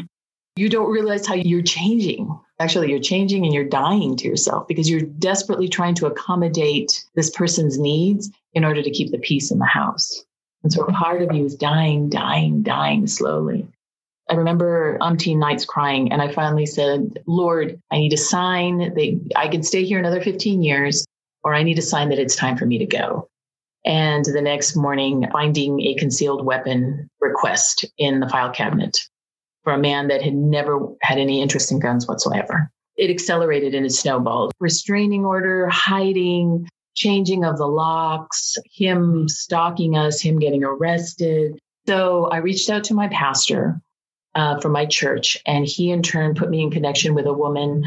you 0.58 0.68
don't 0.68 0.90
realize 0.90 1.26
how 1.26 1.34
you're 1.34 1.62
changing. 1.62 2.36
Actually, 2.58 2.90
you're 2.90 2.98
changing 2.98 3.44
and 3.44 3.54
you're 3.54 3.64
dying 3.64 4.16
to 4.16 4.26
yourself 4.26 4.66
because 4.66 4.90
you're 4.90 5.00
desperately 5.00 5.68
trying 5.68 5.94
to 5.94 6.06
accommodate 6.06 7.04
this 7.14 7.30
person's 7.30 7.78
needs 7.78 8.30
in 8.54 8.64
order 8.64 8.82
to 8.82 8.90
keep 8.90 9.12
the 9.12 9.18
peace 9.18 9.52
in 9.52 9.58
the 9.58 9.66
house. 9.66 10.24
And 10.64 10.72
so 10.72 10.84
part 10.86 11.22
of 11.22 11.32
you 11.32 11.44
is 11.44 11.54
dying, 11.54 12.08
dying, 12.08 12.62
dying 12.62 13.06
slowly. 13.06 13.68
I 14.28 14.34
remember 14.34 14.98
umpteen 15.00 15.38
nights 15.38 15.64
crying, 15.64 16.12
and 16.12 16.20
I 16.20 16.32
finally 16.32 16.66
said, 16.66 17.22
Lord, 17.26 17.80
I 17.92 17.98
need 17.98 18.12
a 18.12 18.18
sign 18.18 18.78
that 18.78 19.30
I 19.36 19.48
can 19.48 19.62
stay 19.62 19.84
here 19.84 19.98
another 19.98 20.20
15 20.20 20.62
years, 20.62 21.06
or 21.44 21.54
I 21.54 21.62
need 21.62 21.78
a 21.78 21.82
sign 21.82 22.08
that 22.08 22.18
it's 22.18 22.36
time 22.36 22.56
for 22.56 22.66
me 22.66 22.78
to 22.78 22.86
go. 22.86 23.28
And 23.86 24.24
the 24.24 24.42
next 24.42 24.74
morning, 24.74 25.24
finding 25.32 25.80
a 25.80 25.94
concealed 25.94 26.44
weapon 26.44 27.08
request 27.20 27.84
in 27.96 28.20
the 28.20 28.28
file 28.28 28.50
cabinet 28.50 28.98
for 29.68 29.74
a 29.74 29.78
man 29.78 30.08
that 30.08 30.22
had 30.22 30.34
never 30.34 30.80
had 31.02 31.18
any 31.18 31.42
interest 31.42 31.70
in 31.70 31.78
guns 31.78 32.08
whatsoever. 32.08 32.70
It 32.96 33.10
accelerated 33.10 33.74
and 33.74 33.84
it 33.84 33.92
snowballed. 33.92 34.52
Restraining 34.60 35.26
order, 35.26 35.68
hiding, 35.68 36.66
changing 36.96 37.44
of 37.44 37.58
the 37.58 37.66
locks, 37.66 38.56
him 38.64 39.28
stalking 39.28 39.94
us, 39.94 40.22
him 40.22 40.38
getting 40.38 40.64
arrested. 40.64 41.58
So 41.86 42.30
I 42.32 42.38
reached 42.38 42.70
out 42.70 42.82
to 42.84 42.94
my 42.94 43.08
pastor 43.08 43.78
uh, 44.34 44.58
from 44.58 44.72
my 44.72 44.86
church, 44.86 45.36
and 45.44 45.66
he 45.66 45.90
in 45.90 46.02
turn 46.02 46.34
put 46.34 46.48
me 46.48 46.62
in 46.62 46.70
connection 46.70 47.12
with 47.12 47.26
a 47.26 47.34
woman 47.34 47.86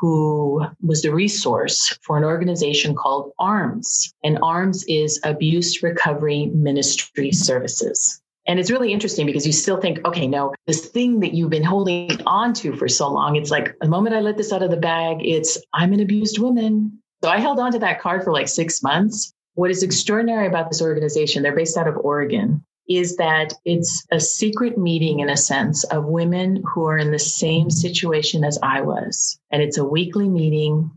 who 0.00 0.64
was 0.80 1.02
the 1.02 1.12
resource 1.12 1.94
for 2.00 2.16
an 2.16 2.24
organization 2.24 2.94
called 2.94 3.32
ARMS. 3.38 4.14
And 4.24 4.38
ARMS 4.42 4.82
is 4.88 5.20
Abuse 5.24 5.82
Recovery 5.82 6.46
Ministry 6.54 7.32
Services. 7.32 8.18
And 8.48 8.58
it's 8.58 8.70
really 8.70 8.94
interesting 8.94 9.26
because 9.26 9.46
you 9.46 9.52
still 9.52 9.78
think, 9.78 10.04
okay, 10.06 10.26
no, 10.26 10.54
this 10.66 10.86
thing 10.86 11.20
that 11.20 11.34
you've 11.34 11.50
been 11.50 11.62
holding 11.62 12.10
on 12.26 12.54
to 12.54 12.74
for 12.74 12.88
so 12.88 13.12
long, 13.12 13.36
it's 13.36 13.50
like 13.50 13.78
the 13.78 13.88
moment 13.88 14.16
I 14.16 14.20
let 14.20 14.38
this 14.38 14.54
out 14.54 14.62
of 14.62 14.70
the 14.70 14.76
bag, 14.78 15.18
it's 15.20 15.58
I'm 15.74 15.92
an 15.92 16.00
abused 16.00 16.38
woman. 16.38 16.98
So 17.22 17.28
I 17.28 17.40
held 17.40 17.60
on 17.60 17.72
to 17.72 17.78
that 17.80 18.00
card 18.00 18.24
for 18.24 18.32
like 18.32 18.48
six 18.48 18.82
months. 18.82 19.34
What 19.54 19.70
is 19.70 19.82
extraordinary 19.82 20.46
about 20.46 20.70
this 20.70 20.80
organization, 20.80 21.42
they're 21.42 21.54
based 21.54 21.76
out 21.76 21.88
of 21.88 21.98
Oregon, 21.98 22.64
is 22.88 23.16
that 23.16 23.52
it's 23.66 24.06
a 24.10 24.18
secret 24.18 24.78
meeting 24.78 25.20
in 25.20 25.28
a 25.28 25.36
sense 25.36 25.84
of 25.84 26.06
women 26.06 26.62
who 26.72 26.86
are 26.86 26.96
in 26.96 27.10
the 27.10 27.18
same 27.18 27.68
situation 27.68 28.44
as 28.44 28.58
I 28.62 28.80
was. 28.80 29.38
And 29.50 29.60
it's 29.60 29.76
a 29.76 29.84
weekly 29.84 30.28
meeting, 30.28 30.90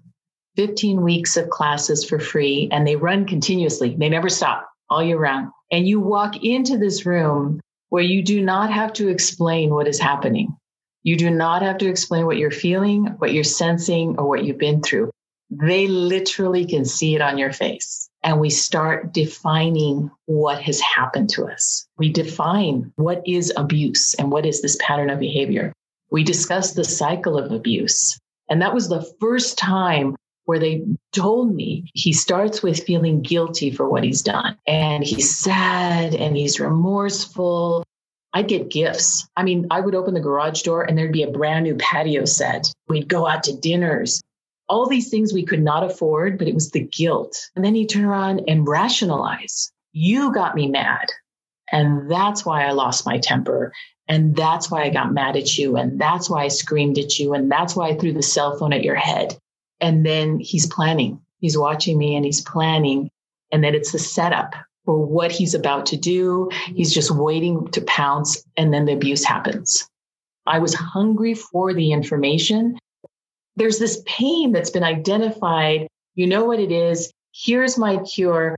15 0.56 1.02
weeks 1.02 1.36
of 1.36 1.50
classes 1.50 2.06
for 2.06 2.18
free, 2.18 2.70
and 2.72 2.88
they 2.88 2.96
run 2.96 3.26
continuously. 3.26 3.94
They 4.00 4.08
never 4.08 4.30
stop 4.30 4.71
all 4.92 5.02
year 5.02 5.18
round. 5.18 5.52
And 5.72 5.88
you 5.88 6.00
walk 6.00 6.44
into 6.44 6.78
this 6.78 7.06
room 7.06 7.60
where 7.90 8.04
you 8.04 8.22
do 8.22 8.42
not 8.42 8.72
have 8.72 8.94
to 8.94 9.08
explain 9.08 9.74
what 9.74 9.88
is 9.88 10.00
happening. 10.00 10.56
You 11.04 11.18
do 11.18 11.32
not 11.32 11.64
have 11.64 11.80
to 11.80 11.90
explain 11.90 12.26
what 12.26 12.38
you're 12.38 12.52
feeling, 12.52 13.06
what 13.18 13.34
you're 13.34 13.44
sensing, 13.44 14.20
or 14.20 14.28
what 14.28 14.44
you've 14.44 14.60
been 14.60 14.84
through. 14.84 15.10
They 15.50 15.88
literally 15.88 16.66
can 16.66 16.86
see 16.86 17.16
it 17.16 17.22
on 17.22 17.38
your 17.38 17.52
face 17.52 18.10
and 18.24 18.40
we 18.40 18.50
start 18.50 19.14
defining 19.14 20.12
what 20.26 20.62
has 20.62 20.80
happened 20.80 21.30
to 21.32 21.46
us. 21.46 21.88
We 21.98 22.12
define 22.12 22.94
what 22.96 23.22
is 23.26 23.52
abuse 23.58 24.14
and 24.14 24.32
what 24.32 24.46
is 24.46 24.62
this 24.62 24.78
pattern 24.80 25.10
of 25.10 25.20
behavior. 25.20 25.74
We 26.12 26.24
discuss 26.24 26.74
the 26.74 26.84
cycle 26.84 27.38
of 27.38 27.52
abuse. 27.52 28.20
And 28.50 28.62
that 28.62 28.74
was 28.74 28.90
the 28.90 29.06
first 29.20 29.58
time 29.58 30.16
where 30.46 30.60
they 30.60 30.84
told 31.12 31.54
me 31.54 31.90
he 31.94 32.14
starts 32.14 32.62
with 32.62 32.84
feeling 32.84 33.22
guilty 33.22 33.72
for 33.72 33.88
what 33.90 34.04
he's 34.04 34.22
done. 34.22 34.58
And 34.68 35.04
he's 35.04 35.36
sad 35.36 36.16
and 36.16 36.36
he's 36.36 36.60
remorseful. 36.60 37.84
I'd 38.34 38.48
get 38.48 38.72
gifts. 38.72 39.28
I 39.36 39.44
mean, 39.44 39.68
I 39.72 39.82
would 39.82 39.96
open 39.96 40.14
the 40.14 40.20
garage 40.20 40.62
door 40.62 40.84
and 40.84 40.98
there'd 40.98 41.12
be 41.12 41.24
a 41.24 41.32
brand 41.32 41.64
new 41.64 41.76
patio 41.76 42.26
set. 42.26 42.74
We'd 42.88 43.10
go 43.10 43.28
out 43.28 43.44
to 43.44 43.56
dinners 43.56 44.22
all 44.72 44.88
these 44.88 45.10
things 45.10 45.34
we 45.34 45.44
could 45.44 45.62
not 45.62 45.84
afford, 45.84 46.38
but 46.38 46.48
it 46.48 46.54
was 46.54 46.72
the 46.72 46.80
guilt. 46.80 47.50
And 47.56 47.66
then 47.66 47.76
you 47.76 47.86
turn 47.86 48.06
around 48.06 48.44
and 48.48 48.66
rationalize. 48.66 49.70
You 49.92 50.34
got 50.34 50.56
me 50.56 50.70
mad. 50.70 51.08
And 51.74 52.10
that's 52.10 52.46
why 52.46 52.64
I 52.64 52.72
lost 52.72 53.06
my 53.06 53.18
temper. 53.18 53.74
And 54.08 54.34
that's 54.34 54.72
why 54.72 54.84
I 54.84 54.90
got 54.90 55.12
mad 55.12 55.36
at 55.36 55.58
you. 55.58 55.76
And 55.76 56.00
that's 56.00 56.30
why 56.30 56.46
I 56.46 56.48
screamed 56.48 56.98
at 56.98 57.20
you. 57.20 57.34
And 57.34 57.52
that's 57.52 57.76
why 57.76 57.90
I 57.90 57.98
threw 57.98 58.14
the 58.14 58.24
cell 58.24 58.58
phone 58.58 58.72
at 58.72 58.84
your 58.84 58.96
head. 58.96 59.38
And 59.82 60.06
then 60.06 60.40
he's 60.40 60.68
planning. 60.68 61.20
He's 61.40 61.58
watching 61.58 61.98
me 61.98 62.16
and 62.16 62.24
he's 62.24 62.42
planning. 62.42 63.10
And 63.52 63.64
then 63.64 63.76
it's 63.76 63.92
the 63.92 64.00
setup 64.00 64.54
for 64.86 65.04
what 65.04 65.32
he's 65.32 65.54
about 65.54 65.86
to 65.88 65.98
do. 65.98 66.50
He's 66.76 66.94
just 66.94 67.12
waiting 67.12 67.68
to 67.72 67.82
pounce. 67.82 68.44
And 68.58 68.74
then 68.74 68.86
the 68.86 68.94
abuse 68.94 69.24
happens. 69.24 69.88
I 70.46 70.60
was 70.60 70.74
hungry 70.74 71.34
for 71.34 71.74
the 71.74 71.92
information 71.92 72.78
there's 73.56 73.80
this 73.80 74.02
pain 74.06 74.52
that's 74.52 74.70
been 74.70 74.84
identified. 74.84 75.88
You 76.16 76.28
know 76.28 76.46
what 76.46 76.60
it 76.60 76.72
is. 76.72 77.12
Here's 77.34 77.78
my 77.78 77.98
cure. 77.98 78.56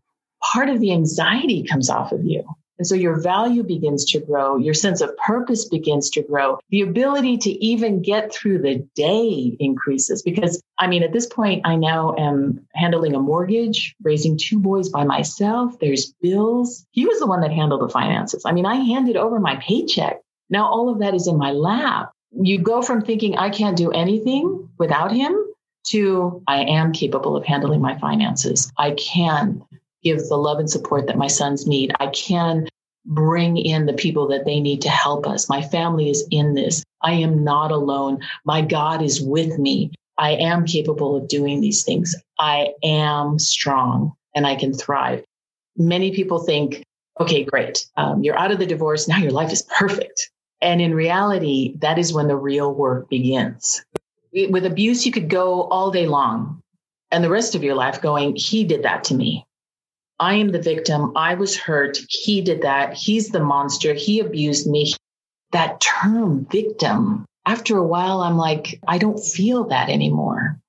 Part 0.53 0.69
of 0.69 0.79
the 0.79 0.91
anxiety 0.91 1.63
comes 1.63 1.89
off 1.89 2.11
of 2.11 2.25
you. 2.25 2.43
And 2.79 2.87
so 2.87 2.95
your 2.95 3.19
value 3.21 3.63
begins 3.63 4.05
to 4.11 4.19
grow. 4.19 4.57
Your 4.57 4.73
sense 4.73 5.01
of 5.01 5.15
purpose 5.17 5.65
begins 5.65 6.09
to 6.11 6.23
grow. 6.23 6.59
The 6.69 6.81
ability 6.81 7.37
to 7.39 7.51
even 7.63 8.01
get 8.01 8.33
through 8.33 8.59
the 8.59 8.87
day 8.95 9.55
increases 9.59 10.21
because 10.21 10.61
I 10.79 10.87
mean, 10.87 11.03
at 11.03 11.13
this 11.13 11.27
point, 11.27 11.61
I 11.65 11.75
now 11.75 12.15
am 12.17 12.65
handling 12.73 13.15
a 13.15 13.19
mortgage, 13.19 13.95
raising 14.01 14.37
two 14.37 14.59
boys 14.59 14.89
by 14.89 15.03
myself. 15.03 15.77
There's 15.79 16.13
bills. 16.21 16.85
He 16.91 17.05
was 17.05 17.19
the 17.19 17.27
one 17.27 17.41
that 17.41 17.51
handled 17.51 17.81
the 17.81 17.89
finances. 17.89 18.43
I 18.45 18.51
mean, 18.51 18.65
I 18.65 18.75
handed 18.75 19.17
over 19.17 19.39
my 19.39 19.55
paycheck. 19.57 20.21
Now 20.49 20.65
all 20.65 20.89
of 20.89 20.99
that 20.99 21.13
is 21.13 21.27
in 21.27 21.37
my 21.37 21.51
lap 21.51 22.11
you 22.41 22.59
go 22.59 22.81
from 22.81 23.01
thinking 23.03 23.37
I 23.37 23.49
can't 23.49 23.77
do 23.77 23.91
anything 23.91 24.69
without 24.77 25.11
him 25.11 25.37
to 25.85 26.41
I 26.47 26.63
am 26.63 26.93
capable 26.93 27.35
of 27.35 27.45
handling 27.45 27.81
my 27.81 27.97
finances. 27.97 28.71
I 28.77 28.91
can 28.91 29.63
give 30.03 30.19
the 30.27 30.37
love 30.37 30.59
and 30.59 30.69
support 30.69 31.07
that 31.07 31.17
my 31.17 31.27
sons 31.27 31.67
need. 31.67 31.93
I 31.99 32.07
can 32.07 32.67
bring 33.05 33.57
in 33.57 33.85
the 33.85 33.93
people 33.93 34.27
that 34.27 34.45
they 34.45 34.59
need 34.59 34.81
to 34.81 34.89
help 34.89 35.27
us. 35.27 35.49
My 35.49 35.61
family 35.61 36.09
is 36.09 36.25
in 36.31 36.53
this. 36.53 36.83
I 37.01 37.13
am 37.13 37.43
not 37.43 37.71
alone. 37.71 38.19
My 38.45 38.61
God 38.61 39.01
is 39.01 39.21
with 39.21 39.57
me. 39.59 39.91
I 40.17 40.31
am 40.31 40.65
capable 40.65 41.15
of 41.15 41.27
doing 41.27 41.59
these 41.59 41.83
things. 41.83 42.15
I 42.39 42.69
am 42.83 43.39
strong 43.39 44.13
and 44.35 44.47
I 44.47 44.55
can 44.55 44.73
thrive. 44.73 45.23
Many 45.75 46.13
people 46.13 46.39
think, 46.39 46.83
okay, 47.19 47.43
great. 47.43 47.85
Um, 47.97 48.23
you're 48.23 48.37
out 48.37 48.51
of 48.51 48.59
the 48.59 48.65
divorce. 48.65 49.07
Now 49.07 49.17
your 49.17 49.31
life 49.31 49.51
is 49.51 49.63
perfect. 49.77 50.29
And 50.61 50.81
in 50.81 50.93
reality, 50.93 51.75
that 51.79 51.97
is 51.97 52.13
when 52.13 52.27
the 52.27 52.37
real 52.37 52.73
work 52.73 53.09
begins. 53.09 53.83
With 54.49 54.65
abuse, 54.65 55.05
you 55.05 55.11
could 55.11 55.29
go 55.29 55.63
all 55.63 55.91
day 55.91 56.07
long 56.07 56.61
and 57.11 57.23
the 57.23 57.29
rest 57.29 57.53
of 57.53 57.63
your 57.63 57.75
life 57.75 58.01
going, 58.01 58.35
He 58.35 58.63
did 58.63 58.83
that 58.83 59.03
to 59.05 59.13
me. 59.13 59.45
I 60.23 60.35
am 60.35 60.53
the 60.53 60.61
victim. 60.61 61.11
I 61.17 61.33
was 61.33 61.57
hurt. 61.57 61.97
He 62.07 62.39
did 62.39 62.61
that. 62.61 62.93
He's 62.93 63.27
the 63.27 63.43
monster. 63.43 63.93
He 63.93 64.21
abused 64.21 64.67
me. 64.67 64.93
That 65.51 65.81
term, 65.81 66.47
victim, 66.49 67.25
after 67.45 67.77
a 67.77 67.85
while, 67.85 68.21
I'm 68.21 68.37
like, 68.37 68.79
I 68.87 68.99
don't 68.99 69.19
feel 69.19 69.65
that 69.65 69.89
anymore. 69.89 70.61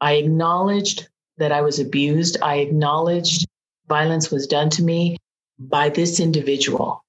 I 0.00 0.12
acknowledged 0.12 1.08
that 1.38 1.50
I 1.50 1.62
was 1.62 1.80
abused. 1.80 2.36
I 2.42 2.58
acknowledged 2.58 3.44
violence 3.88 4.30
was 4.30 4.46
done 4.46 4.70
to 4.70 4.84
me 4.84 5.16
by 5.58 5.88
this 5.88 6.20
individual. 6.20 7.02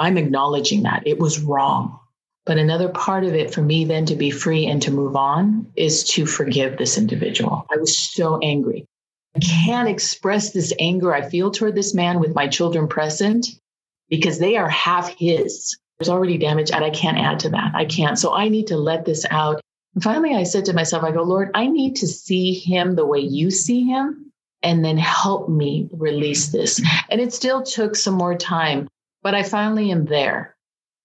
I'm 0.00 0.18
acknowledging 0.18 0.82
that 0.82 1.06
it 1.06 1.20
was 1.20 1.38
wrong. 1.38 1.96
But 2.44 2.58
another 2.58 2.88
part 2.88 3.22
of 3.22 3.34
it 3.36 3.54
for 3.54 3.62
me 3.62 3.84
then 3.84 4.04
to 4.06 4.16
be 4.16 4.32
free 4.32 4.66
and 4.66 4.82
to 4.82 4.90
move 4.90 5.14
on 5.14 5.70
is 5.76 6.02
to 6.14 6.26
forgive 6.26 6.76
this 6.76 6.98
individual. 6.98 7.66
I 7.72 7.76
was 7.76 7.96
so 7.96 8.40
angry. 8.42 8.88
I 9.34 9.38
can't 9.40 9.88
express 9.88 10.52
this 10.52 10.72
anger 10.78 11.14
I 11.14 11.22
feel 11.22 11.50
toward 11.50 11.74
this 11.74 11.94
man 11.94 12.20
with 12.20 12.34
my 12.34 12.48
children 12.48 12.88
present 12.88 13.46
because 14.08 14.38
they 14.38 14.56
are 14.56 14.68
half 14.68 15.08
his. 15.16 15.76
There's 15.98 16.10
already 16.10 16.36
damage 16.36 16.70
and 16.70 16.84
I 16.84 16.90
can't 16.90 17.18
add 17.18 17.40
to 17.40 17.50
that. 17.50 17.72
I 17.74 17.84
can't. 17.86 18.18
So 18.18 18.34
I 18.34 18.48
need 18.48 18.66
to 18.68 18.76
let 18.76 19.04
this 19.04 19.24
out. 19.30 19.60
And 19.94 20.02
finally, 20.02 20.34
I 20.34 20.42
said 20.42 20.66
to 20.66 20.74
myself, 20.74 21.02
I 21.02 21.12
go, 21.12 21.22
Lord, 21.22 21.50
I 21.54 21.66
need 21.66 21.96
to 21.96 22.06
see 22.06 22.54
him 22.54 22.94
the 22.94 23.06
way 23.06 23.20
you 23.20 23.50
see 23.50 23.84
him 23.84 24.32
and 24.62 24.84
then 24.84 24.98
help 24.98 25.48
me 25.48 25.88
release 25.92 26.48
this. 26.48 26.82
And 27.10 27.20
it 27.20 27.32
still 27.32 27.62
took 27.62 27.96
some 27.96 28.14
more 28.14 28.34
time. 28.34 28.88
But 29.22 29.34
I 29.34 29.42
finally 29.42 29.90
am 29.90 30.06
there. 30.06 30.56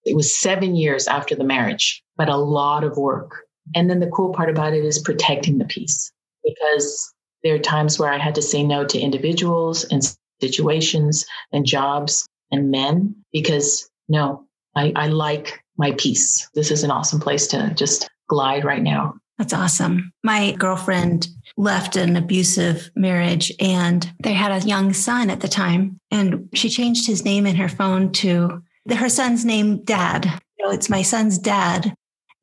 It 0.04 0.16
was 0.16 0.36
seven 0.36 0.74
years 0.74 1.06
after 1.06 1.34
the 1.34 1.44
marriage, 1.44 2.02
but 2.16 2.28
a 2.28 2.36
lot 2.36 2.84
of 2.84 2.96
work. 2.96 3.44
And 3.74 3.88
then 3.88 4.00
the 4.00 4.10
cool 4.10 4.32
part 4.32 4.50
about 4.50 4.74
it 4.74 4.84
is 4.84 4.98
protecting 4.98 5.58
the 5.58 5.64
peace 5.64 6.10
because 6.42 7.12
there 7.42 7.54
are 7.54 7.60
times 7.60 7.98
where 7.98 8.12
I 8.12 8.18
had 8.18 8.34
to 8.36 8.42
say 8.42 8.62
no 8.62 8.84
to 8.84 8.98
individuals 8.98 9.84
and 9.84 10.02
situations 10.40 11.24
and 11.52 11.64
jobs 11.66 12.26
and 12.50 12.70
men 12.70 13.14
because 13.32 13.88
no, 14.08 14.44
I, 14.74 14.92
I 14.96 15.06
like 15.08 15.62
my 15.76 15.92
peace. 15.92 16.48
This 16.54 16.70
is 16.70 16.84
an 16.84 16.90
awesome 16.90 17.20
place 17.20 17.46
to 17.48 17.72
just 17.74 18.08
glide 18.28 18.64
right 18.64 18.82
now. 18.82 19.14
That's 19.38 19.52
awesome. 19.52 20.12
My 20.24 20.52
girlfriend 20.52 21.28
left 21.56 21.96
an 21.96 22.16
abusive 22.16 22.90
marriage 22.96 23.52
and 23.60 24.12
they 24.22 24.32
had 24.32 24.50
a 24.50 24.66
young 24.66 24.92
son 24.92 25.30
at 25.30 25.40
the 25.40 25.48
time. 25.48 26.00
And 26.10 26.48
she 26.54 26.68
changed 26.68 27.06
his 27.06 27.24
name 27.24 27.46
in 27.46 27.56
her 27.56 27.68
phone 27.68 28.10
to 28.12 28.62
her 28.90 29.08
son's 29.08 29.44
name, 29.44 29.84
Dad. 29.84 30.24
You 30.58 30.72
it's 30.72 30.90
my 30.90 31.02
son's 31.02 31.38
dad. 31.38 31.94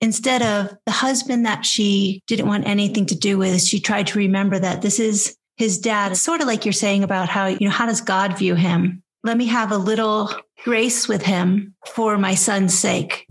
Instead 0.02 0.42
of 0.42 0.78
the 0.86 0.92
husband 0.92 1.46
that 1.46 1.66
she 1.66 2.22
didn't 2.28 2.48
want 2.48 2.68
anything 2.68 3.06
to 3.08 3.16
do 3.16 3.38
with, 3.38 3.62
she 3.62 3.80
tried 3.80 4.08
to 4.08 4.20
remember 4.20 4.60
that 4.60 4.82
this 4.82 5.00
is 5.00 5.36
his 5.58 5.80
dad. 5.80 6.12
It's 6.12 6.22
sort 6.22 6.42
of 6.42 6.48
like 6.48 6.66
you're 6.66 6.74
saying 6.74 7.04
about 7.04 7.30
how, 7.30 7.48
you 7.48 7.62
know, 7.62 7.70
how 7.70 7.86
does 7.86 8.02
God 8.02 8.38
view 8.38 8.56
him? 8.56 9.02
Let 9.24 9.38
me 9.38 9.46
have 9.48 9.72
a 9.72 9.78
little 9.78 10.30
grace 10.64 11.08
with 11.08 11.24
him 11.24 11.74
for 11.86 12.18
my 12.18 12.36
son's 12.36 12.78
sake 12.78 13.26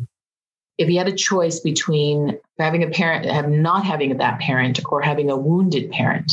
if 0.78 0.88
he 0.88 0.96
had 0.96 1.08
a 1.08 1.14
choice 1.14 1.60
between 1.60 2.38
having 2.58 2.82
a 2.82 2.90
parent, 2.90 3.26
have 3.26 3.48
not 3.48 3.84
having 3.84 4.16
that 4.16 4.40
parent, 4.40 4.80
or 4.88 5.00
having 5.00 5.30
a 5.30 5.36
wounded 5.36 5.90
parent, 5.90 6.32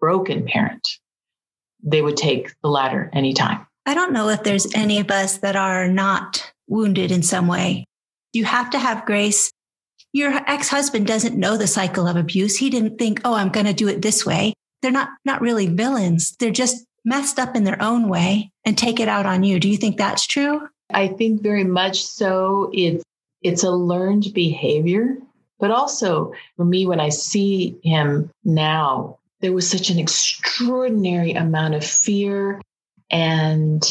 broken 0.00 0.46
parent, 0.46 0.86
they 1.82 2.02
would 2.02 2.16
take 2.16 2.50
the 2.62 2.68
latter 2.68 3.10
anytime. 3.12 3.66
I 3.86 3.94
don't 3.94 4.12
know 4.12 4.30
if 4.30 4.42
there's 4.42 4.72
any 4.74 4.98
of 4.98 5.10
us 5.10 5.38
that 5.38 5.56
are 5.56 5.88
not 5.88 6.52
wounded 6.66 7.12
in 7.12 7.22
some 7.22 7.46
way. 7.46 7.84
You 8.32 8.44
have 8.46 8.70
to 8.70 8.78
have 8.78 9.04
grace. 9.04 9.52
Your 10.14 10.32
ex 10.46 10.68
husband 10.68 11.08
doesn't 11.08 11.36
know 11.36 11.56
the 11.56 11.66
cycle 11.66 12.06
of 12.06 12.16
abuse. 12.16 12.56
He 12.56 12.70
didn't 12.70 12.98
think, 12.98 13.20
oh, 13.24 13.34
I'm 13.34 13.48
going 13.48 13.66
to 13.66 13.72
do 13.72 13.88
it 13.88 14.00
this 14.00 14.24
way. 14.24 14.54
They're 14.80 14.92
not, 14.92 15.08
not 15.24 15.40
really 15.40 15.66
villains. 15.66 16.36
They're 16.38 16.52
just 16.52 16.86
messed 17.04 17.40
up 17.40 17.56
in 17.56 17.64
their 17.64 17.82
own 17.82 18.08
way 18.08 18.52
and 18.64 18.78
take 18.78 19.00
it 19.00 19.08
out 19.08 19.26
on 19.26 19.42
you. 19.42 19.58
Do 19.58 19.68
you 19.68 19.76
think 19.76 19.96
that's 19.96 20.24
true? 20.24 20.68
I 20.92 21.08
think 21.08 21.42
very 21.42 21.64
much 21.64 22.04
so. 22.04 22.70
It's 22.72 23.02
it's 23.42 23.64
a 23.64 23.70
learned 23.70 24.32
behavior 24.32 25.18
But 25.58 25.70
also 25.70 26.32
for 26.56 26.64
me, 26.64 26.86
when 26.86 27.00
I 27.00 27.10
see 27.10 27.76
him 27.82 28.30
now, 28.44 29.18
there 29.40 29.52
was 29.52 29.68
such 29.68 29.90
an 29.90 29.98
extraordinary 29.98 31.32
amount 31.32 31.74
of 31.74 31.84
fear 31.84 32.60
and 33.10 33.82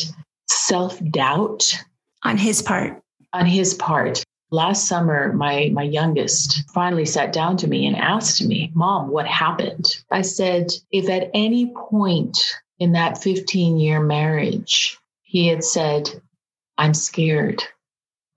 self 0.50 1.00
doubt 1.12 1.78
on 2.24 2.38
his 2.38 2.62
part. 2.62 3.02
On 3.34 3.46
his 3.46 3.74
part. 3.74 4.24
Last 4.54 4.88
summer, 4.88 5.34
my, 5.34 5.72
my 5.74 5.82
youngest 5.82 6.70
finally 6.70 7.06
sat 7.06 7.34
down 7.34 7.58
to 7.58 7.68
me 7.68 7.88
and 7.88 7.96
asked 7.96 8.46
me, 8.46 8.72
Mom, 8.76 9.10
what 9.10 9.26
happened? 9.26 9.98
I 10.12 10.22
said, 10.22 10.68
if 10.92 11.10
at 11.10 11.32
any 11.34 11.74
point 11.76 12.38
in 12.78 12.92
that 12.92 13.18
15 13.18 13.80
year 13.80 14.00
marriage, 14.00 14.96
he 15.24 15.48
had 15.48 15.64
said, 15.64 16.22
I'm 16.78 16.94
scared. 16.94 17.64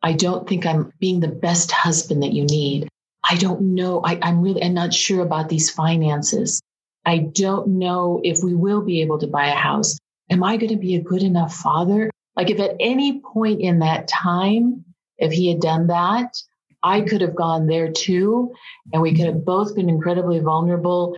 I 0.02 0.14
don't 0.14 0.48
think 0.48 0.64
I'm 0.64 0.90
being 1.00 1.20
the 1.20 1.28
best 1.28 1.70
husband 1.70 2.22
that 2.22 2.32
you 2.32 2.44
need. 2.44 2.88
I 3.22 3.36
don't 3.36 3.74
know. 3.74 4.00
I, 4.00 4.14
am 4.26 4.40
really 4.40 4.62
I'm 4.62 4.72
not 4.72 4.94
sure 4.94 5.20
about 5.20 5.50
these 5.50 5.70
finances. 5.70 6.62
I 7.04 7.18
don't 7.18 7.78
know 7.78 8.22
if 8.24 8.42
we 8.42 8.54
will 8.54 8.80
be 8.80 9.02
able 9.02 9.18
to 9.18 9.26
buy 9.26 9.48
a 9.48 9.54
house. 9.54 9.98
Am 10.30 10.42
I 10.42 10.56
going 10.56 10.72
to 10.72 10.76
be 10.76 10.94
a 10.94 11.02
good 11.02 11.22
enough 11.22 11.54
father? 11.54 12.10
Like 12.36 12.48
if 12.48 12.58
at 12.58 12.76
any 12.80 13.20
point 13.20 13.60
in 13.60 13.80
that 13.80 14.08
time, 14.08 14.86
if 15.18 15.32
he 15.32 15.48
had 15.48 15.60
done 15.60 15.88
that, 15.88 16.36
I 16.82 17.00
could 17.00 17.20
have 17.20 17.34
gone 17.34 17.66
there 17.66 17.90
too. 17.90 18.54
And 18.92 19.02
we 19.02 19.14
could 19.14 19.26
have 19.26 19.44
both 19.44 19.74
been 19.74 19.88
incredibly 19.88 20.38
vulnerable 20.40 21.16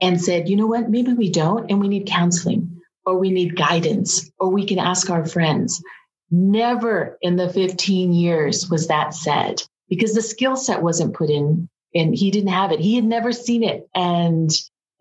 and 0.00 0.20
said, 0.20 0.48
you 0.48 0.56
know 0.56 0.66
what, 0.66 0.90
maybe 0.90 1.12
we 1.12 1.30
don't, 1.30 1.70
and 1.70 1.80
we 1.80 1.88
need 1.88 2.06
counseling 2.06 2.80
or 3.04 3.18
we 3.18 3.30
need 3.30 3.56
guidance 3.56 4.30
or 4.38 4.48
we 4.50 4.66
can 4.66 4.78
ask 4.78 5.10
our 5.10 5.26
friends. 5.26 5.82
Never 6.30 7.18
in 7.20 7.36
the 7.36 7.50
15 7.50 8.12
years 8.12 8.70
was 8.70 8.88
that 8.88 9.14
said 9.14 9.62
because 9.88 10.14
the 10.14 10.22
skill 10.22 10.56
set 10.56 10.82
wasn't 10.82 11.14
put 11.14 11.30
in 11.30 11.68
and 11.94 12.14
he 12.14 12.30
didn't 12.30 12.52
have 12.52 12.72
it. 12.72 12.80
He 12.80 12.94
had 12.94 13.04
never 13.04 13.32
seen 13.32 13.62
it. 13.62 13.88
And 13.94 14.50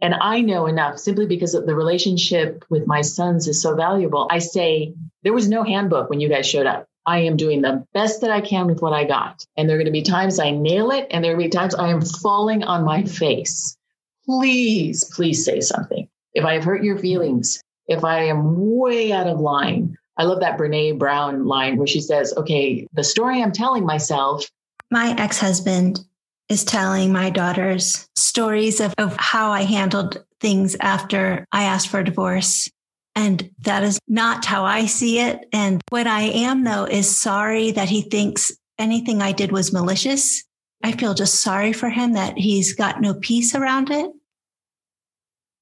and 0.02 0.16
I 0.20 0.42
know 0.42 0.66
enough 0.66 0.98
simply 0.98 1.28
because 1.28 1.54
the 1.54 1.76
relationship 1.76 2.66
with 2.70 2.88
my 2.88 3.02
sons 3.02 3.48
is 3.48 3.62
so 3.62 3.76
valuable. 3.76 4.28
I 4.32 4.40
say 4.40 4.96
there 5.24 5.32
was 5.32 5.48
no 5.48 5.64
handbook 5.64 6.10
when 6.10 6.20
you 6.20 6.28
guys 6.28 6.50
showed 6.50 6.66
up. 6.66 6.88
I 7.06 7.20
am 7.20 7.38
doing 7.38 7.62
the 7.62 7.86
best 7.94 8.22
that 8.22 8.32
I 8.32 8.42
can 8.42 8.68
with 8.68 8.82
what 8.82 8.94
I 8.94 9.06
got. 9.06 9.46
And 9.58 9.68
there 9.68 9.76
are 9.76 9.80
going 9.80 9.86
to 9.86 9.92
be 9.92 10.02
times 10.02 10.40
I 10.40 10.52
nail 10.52 10.92
it 10.92 11.08
and 11.12 11.24
there 11.24 11.32
are 11.32 11.36
going 11.36 11.50
to 11.50 11.56
be 11.56 11.60
times 11.60 11.76
I 11.76 11.90
am 11.90 12.02
falling 12.02 12.64
on 12.64 12.86
my 12.86 13.04
face. 13.04 13.76
Please, 14.26 15.04
please 15.06 15.44
say 15.44 15.60
something. 15.62 16.08
If 16.34 16.46
I 16.46 16.54
have 16.54 16.64
hurt 16.64 16.84
your 16.84 16.98
feelings, 16.98 17.62
if 17.88 18.04
I 18.04 18.24
am 18.26 18.56
way 18.78 19.12
out 19.12 19.28
of 19.28 19.40
line, 19.40 19.98
I 20.18 20.24
love 20.24 20.40
that 20.42 20.58
Brene 20.58 21.00
Brown 21.00 21.46
line 21.46 21.78
where 21.78 21.88
she 21.88 22.02
says, 22.02 22.34
okay, 22.38 22.88
the 22.94 23.04
story 23.04 23.42
I'm 23.42 23.52
telling 23.52 23.86
myself. 23.86 24.46
My 24.92 25.16
ex 25.18 25.40
husband 25.40 26.00
is 26.50 26.64
telling 26.64 27.12
my 27.12 27.30
daughters 27.30 28.08
stories 28.16 28.80
of, 28.80 28.94
of 28.98 29.16
how 29.18 29.52
I 29.52 29.64
handled 29.64 30.24
things 30.40 30.76
after 30.80 31.46
I 31.52 31.64
asked 31.64 31.88
for 31.88 32.00
a 32.00 32.04
divorce. 32.04 32.70
And 33.16 33.50
that 33.60 33.84
is 33.84 34.00
not 34.08 34.46
how 34.46 34.64
I 34.64 34.86
see 34.86 35.20
it. 35.20 35.46
And 35.52 35.82
what 35.90 36.08
I 36.08 36.22
am, 36.22 36.64
though, 36.64 36.86
is 36.86 37.22
sorry 37.22 37.72
that 37.72 37.90
he 37.90 38.02
thinks 38.02 38.52
anything 38.80 39.22
I 39.22 39.32
did 39.32 39.52
was 39.52 39.74
malicious. 39.74 40.44
I 40.84 40.94
feel 40.94 41.14
just 41.14 41.42
sorry 41.42 41.74
for 41.74 41.90
him 41.90 42.14
that 42.14 42.38
he's 42.38 42.74
got 42.74 43.02
no 43.02 43.14
peace 43.16 43.54
around 43.54 43.92
it. 43.92 44.10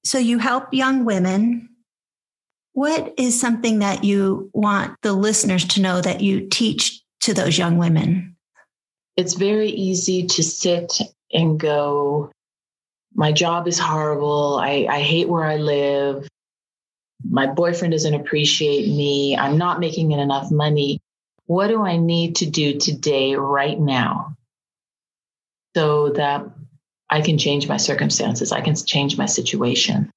So 0.04 0.18
you 0.18 0.38
help 0.38 0.74
young 0.74 1.06
women. 1.06 1.70
What 2.74 3.14
is 3.18 3.40
something 3.40 3.80
that 3.80 4.04
you 4.04 4.50
want 4.54 4.96
the 5.02 5.14
listeners 5.14 5.66
to 5.66 5.82
know 5.82 6.00
that 6.02 6.22
you 6.22 6.48
teach 6.48 7.02
to 7.22 7.34
those 7.34 7.58
young 7.58 7.78
women? 7.78 8.38
it's 9.20 9.34
very 9.34 9.70
easy 9.70 10.26
to 10.26 10.42
sit 10.42 11.02
and 11.34 11.60
go, 11.60 12.32
my 13.14 13.34
job 13.34 13.68
is 13.68 13.78
horrible. 13.78 14.58
I, 14.62 14.88
I 14.90 15.02
hate 15.02 15.28
where 15.28 15.44
I 15.44 15.58
live. 15.58 16.26
My 17.28 17.48
boyfriend 17.48 17.92
doesn't 17.92 18.14
appreciate 18.14 18.88
me. 18.88 19.38
I'm 19.38 19.58
not 19.58 19.80
making 19.80 20.12
enough 20.12 20.52
money. 20.52 21.02
What 21.46 21.68
do 21.68 21.84
I 21.84 21.98
need 21.98 22.38
to 22.38 22.46
do 22.46 22.80
today, 22.80 23.36
right 23.36 23.80
now, 23.80 24.36
so 25.76 26.10
that 26.10 26.46
I 27.10 27.22
can 27.22 27.38
change 27.38 27.68
my 27.68 27.78
circumstances? 27.78 28.52
I 28.52 28.62
can 28.62 28.76
change 28.76 29.18
my 29.18 29.26
situation. 29.26 30.12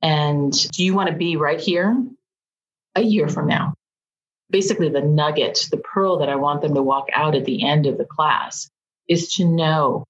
And 0.00 0.52
do 0.70 0.84
you 0.84 0.94
want 0.94 1.10
to 1.10 1.16
be 1.16 1.36
right 1.36 1.60
here 1.60 1.96
a 2.94 3.02
year 3.02 3.28
from 3.28 3.46
now? 3.46 3.74
basically 4.52 4.90
the 4.90 5.00
nugget, 5.00 5.66
the 5.72 5.78
pearl 5.78 6.18
that 6.18 6.28
I 6.28 6.36
want 6.36 6.62
them 6.62 6.74
to 6.74 6.82
walk 6.82 7.08
out 7.12 7.34
at 7.34 7.44
the 7.44 7.66
end 7.66 7.86
of 7.86 7.98
the 7.98 8.04
class 8.04 8.70
is 9.08 9.32
to 9.34 9.44
know 9.44 10.04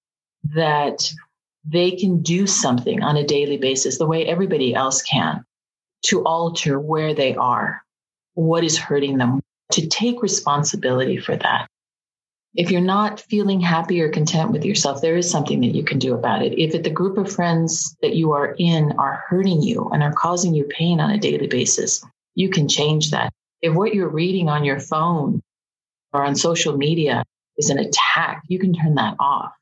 that 0.54 1.11
they 1.64 1.92
can 1.92 2.20
do 2.20 2.46
something 2.46 3.02
on 3.02 3.16
a 3.16 3.24
daily 3.24 3.56
basis 3.56 3.96
the 3.96 4.06
way 4.06 4.26
everybody 4.26 4.74
else 4.74 5.00
can 5.00 5.44
to 6.02 6.24
alter 6.24 6.78
where 6.80 7.14
they 7.14 7.34
are, 7.34 7.82
what 8.34 8.64
is 8.64 8.78
hurting 8.78 9.18
them, 9.18 9.40
to 9.72 9.86
take 9.86 10.22
responsibility 10.22 11.16
for 11.18 11.36
that. 11.36 11.68
If 12.54 12.70
you're 12.70 12.82
not 12.82 13.20
feeling 13.20 13.60
happy 13.60 14.02
or 14.02 14.10
content 14.10 14.50
with 14.50 14.64
yourself, 14.64 15.00
there 15.00 15.16
is 15.16 15.30
something 15.30 15.60
that 15.60 15.74
you 15.74 15.82
can 15.82 15.98
do 15.98 16.14
about 16.14 16.42
it. 16.42 16.60
If 16.60 16.82
the 16.82 16.90
group 16.90 17.16
of 17.16 17.32
friends 17.32 17.96
that 18.02 18.14
you 18.14 18.32
are 18.32 18.54
in 18.58 18.92
are 18.98 19.24
hurting 19.26 19.62
you 19.62 19.88
and 19.90 20.02
are 20.02 20.12
causing 20.12 20.54
you 20.54 20.64
pain 20.64 21.00
on 21.00 21.10
a 21.10 21.18
daily 21.18 21.46
basis, 21.46 22.04
you 22.34 22.50
can 22.50 22.68
change 22.68 23.10
that. 23.10 23.32
If 23.62 23.74
what 23.74 23.94
you're 23.94 24.08
reading 24.08 24.50
on 24.50 24.64
your 24.64 24.80
phone 24.80 25.40
or 26.12 26.24
on 26.24 26.34
social 26.34 26.76
media 26.76 27.24
is 27.56 27.70
an 27.70 27.78
attack, 27.78 28.42
you 28.48 28.58
can 28.58 28.74
turn 28.74 28.96
that 28.96 29.16
off. 29.18 29.52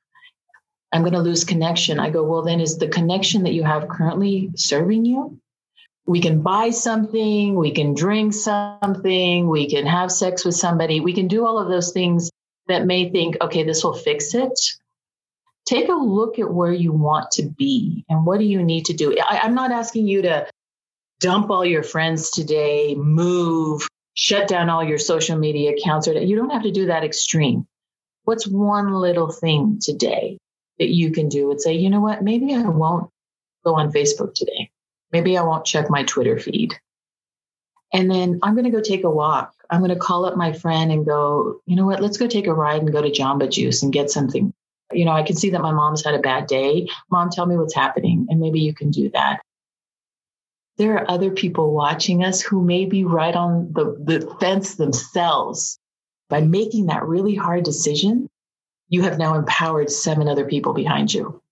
I'm 0.92 1.02
going 1.02 1.12
to 1.12 1.20
lose 1.20 1.44
connection. 1.44 2.00
I 2.00 2.10
go, 2.10 2.24
well, 2.24 2.42
then 2.42 2.60
is 2.60 2.78
the 2.78 2.88
connection 2.88 3.44
that 3.44 3.52
you 3.52 3.62
have 3.62 3.88
currently 3.88 4.50
serving 4.56 5.04
you? 5.04 5.38
We 6.10 6.20
can 6.20 6.42
buy 6.42 6.70
something, 6.70 7.54
we 7.54 7.70
can 7.70 7.94
drink 7.94 8.34
something, 8.34 9.48
we 9.48 9.70
can 9.70 9.86
have 9.86 10.10
sex 10.10 10.44
with 10.44 10.56
somebody, 10.56 10.98
we 10.98 11.12
can 11.12 11.28
do 11.28 11.46
all 11.46 11.56
of 11.56 11.68
those 11.68 11.92
things 11.92 12.32
that 12.66 12.84
may 12.84 13.10
think, 13.10 13.36
okay, 13.40 13.62
this 13.62 13.84
will 13.84 13.94
fix 13.94 14.34
it. 14.34 14.58
Take 15.66 15.88
a 15.88 15.92
look 15.92 16.40
at 16.40 16.52
where 16.52 16.72
you 16.72 16.90
want 16.90 17.30
to 17.34 17.44
be 17.44 18.04
and 18.08 18.26
what 18.26 18.40
do 18.40 18.44
you 18.44 18.64
need 18.64 18.86
to 18.86 18.92
do. 18.92 19.16
I, 19.20 19.46
am 19.46 19.54
not 19.54 19.70
asking 19.70 20.08
you 20.08 20.22
to 20.22 20.48
dump 21.20 21.48
all 21.48 21.64
your 21.64 21.84
friends 21.84 22.32
today, 22.32 22.96
move, 22.96 23.86
shut 24.14 24.48
down 24.48 24.68
all 24.68 24.82
your 24.82 24.98
social 24.98 25.38
media 25.38 25.76
accounts. 25.76 26.08
Or 26.08 26.14
you 26.14 26.34
don't 26.34 26.50
have 26.50 26.64
to 26.64 26.72
do 26.72 26.86
that 26.86 27.04
extreme. 27.04 27.68
What's 28.24 28.48
one 28.48 28.92
little 28.92 29.30
thing 29.30 29.78
today 29.80 30.38
that 30.80 30.88
you 30.88 31.12
can 31.12 31.28
do 31.28 31.52
and 31.52 31.60
say, 31.60 31.74
you 31.74 31.88
know 31.88 32.00
what, 32.00 32.24
maybe 32.24 32.52
I 32.52 32.62
won't 32.62 33.12
go 33.64 33.76
on 33.76 33.92
Facebook 33.92 34.34
today. 34.34 34.72
Maybe 35.12 35.36
I 35.36 35.42
won't 35.42 35.64
check 35.64 35.90
my 35.90 36.04
Twitter 36.04 36.38
feed. 36.38 36.74
And 37.92 38.10
then 38.10 38.38
I'm 38.42 38.54
going 38.54 38.64
to 38.64 38.70
go 38.70 38.80
take 38.80 39.04
a 39.04 39.10
walk. 39.10 39.52
I'm 39.68 39.80
going 39.80 39.90
to 39.90 39.96
call 39.96 40.24
up 40.24 40.36
my 40.36 40.52
friend 40.52 40.92
and 40.92 41.04
go, 41.04 41.60
you 41.66 41.74
know 41.74 41.86
what, 41.86 42.00
let's 42.00 42.18
go 42.18 42.26
take 42.26 42.46
a 42.46 42.54
ride 42.54 42.82
and 42.82 42.92
go 42.92 43.02
to 43.02 43.10
Jamba 43.10 43.50
Juice 43.50 43.82
and 43.82 43.92
get 43.92 44.10
something. 44.10 44.52
You 44.92 45.04
know, 45.04 45.12
I 45.12 45.22
can 45.22 45.36
see 45.36 45.50
that 45.50 45.60
my 45.60 45.72
mom's 45.72 46.04
had 46.04 46.14
a 46.14 46.20
bad 46.20 46.46
day. 46.46 46.88
Mom, 47.10 47.30
tell 47.30 47.46
me 47.46 47.56
what's 47.56 47.74
happening. 47.74 48.26
And 48.28 48.40
maybe 48.40 48.60
you 48.60 48.74
can 48.74 48.90
do 48.90 49.10
that 49.10 49.40
there 50.80 50.96
are 50.96 51.10
other 51.10 51.30
people 51.30 51.74
watching 51.74 52.24
us 52.24 52.40
who 52.40 52.64
may 52.64 52.86
be 52.86 53.04
right 53.04 53.36
on 53.36 53.70
the, 53.74 53.96
the 54.02 54.34
fence 54.40 54.76
themselves. 54.76 55.78
By 56.30 56.40
making 56.40 56.86
that 56.86 57.06
really 57.06 57.34
hard 57.34 57.64
decision, 57.64 58.30
you 58.88 59.02
have 59.02 59.18
now 59.18 59.34
empowered 59.34 59.90
seven 59.90 60.26
other 60.26 60.46
people 60.46 60.72
behind 60.72 61.12
you. 61.12 61.42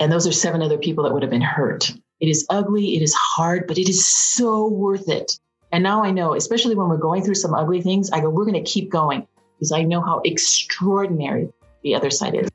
And 0.00 0.10
those 0.10 0.26
are 0.26 0.32
seven 0.32 0.60
other 0.60 0.76
people 0.76 1.04
that 1.04 1.12
would 1.12 1.22
have 1.22 1.30
been 1.30 1.40
hurt. 1.40 1.92
It 2.20 2.28
is 2.28 2.46
ugly, 2.50 2.96
it 2.96 3.02
is 3.02 3.14
hard, 3.14 3.66
but 3.66 3.78
it 3.78 3.88
is 3.88 4.06
so 4.06 4.68
worth 4.68 5.08
it. 5.08 5.38
And 5.70 5.82
now 5.82 6.02
I 6.02 6.10
know, 6.10 6.34
especially 6.34 6.74
when 6.74 6.88
we're 6.88 6.96
going 6.96 7.22
through 7.22 7.34
some 7.34 7.54
ugly 7.54 7.82
things, 7.82 8.10
I 8.10 8.20
go, 8.20 8.30
we're 8.30 8.46
going 8.46 8.62
to 8.62 8.70
keep 8.70 8.90
going 8.90 9.26
because 9.56 9.72
I 9.72 9.82
know 9.82 10.00
how 10.00 10.20
extraordinary 10.24 11.50
the 11.82 11.94
other 11.94 12.10
side 12.10 12.34
is. 12.34 12.48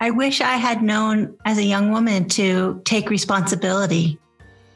I 0.00 0.10
wish 0.10 0.40
I 0.40 0.56
had 0.56 0.82
known 0.82 1.36
as 1.44 1.58
a 1.58 1.64
young 1.64 1.90
woman 1.90 2.28
to 2.30 2.80
take 2.84 3.10
responsibility 3.10 4.18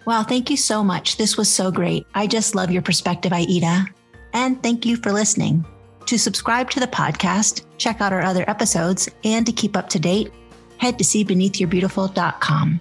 Wow, 0.06 0.22
thank 0.22 0.50
you 0.50 0.56
so 0.56 0.82
much. 0.82 1.16
This 1.16 1.36
was 1.36 1.48
so 1.48 1.70
great. 1.70 2.06
I 2.14 2.26
just 2.26 2.54
love 2.54 2.70
your 2.70 2.82
perspective, 2.82 3.32
Aida. 3.32 3.86
And 4.32 4.62
thank 4.62 4.86
you 4.86 4.96
for 4.96 5.12
listening. 5.12 5.64
To 6.06 6.18
subscribe 6.18 6.70
to 6.70 6.80
the 6.80 6.86
podcast, 6.86 7.64
check 7.78 8.00
out 8.00 8.12
our 8.12 8.22
other 8.22 8.48
episodes, 8.48 9.08
and 9.22 9.46
to 9.46 9.52
keep 9.52 9.76
up 9.76 9.88
to 9.90 10.00
date, 10.00 10.32
head 10.78 10.98
to 10.98 11.04
seebeneathyourbeautiful.com. 11.04 12.80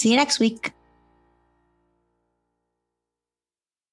See 0.00 0.08
you 0.08 0.16
next 0.16 0.40
week. 0.40 0.72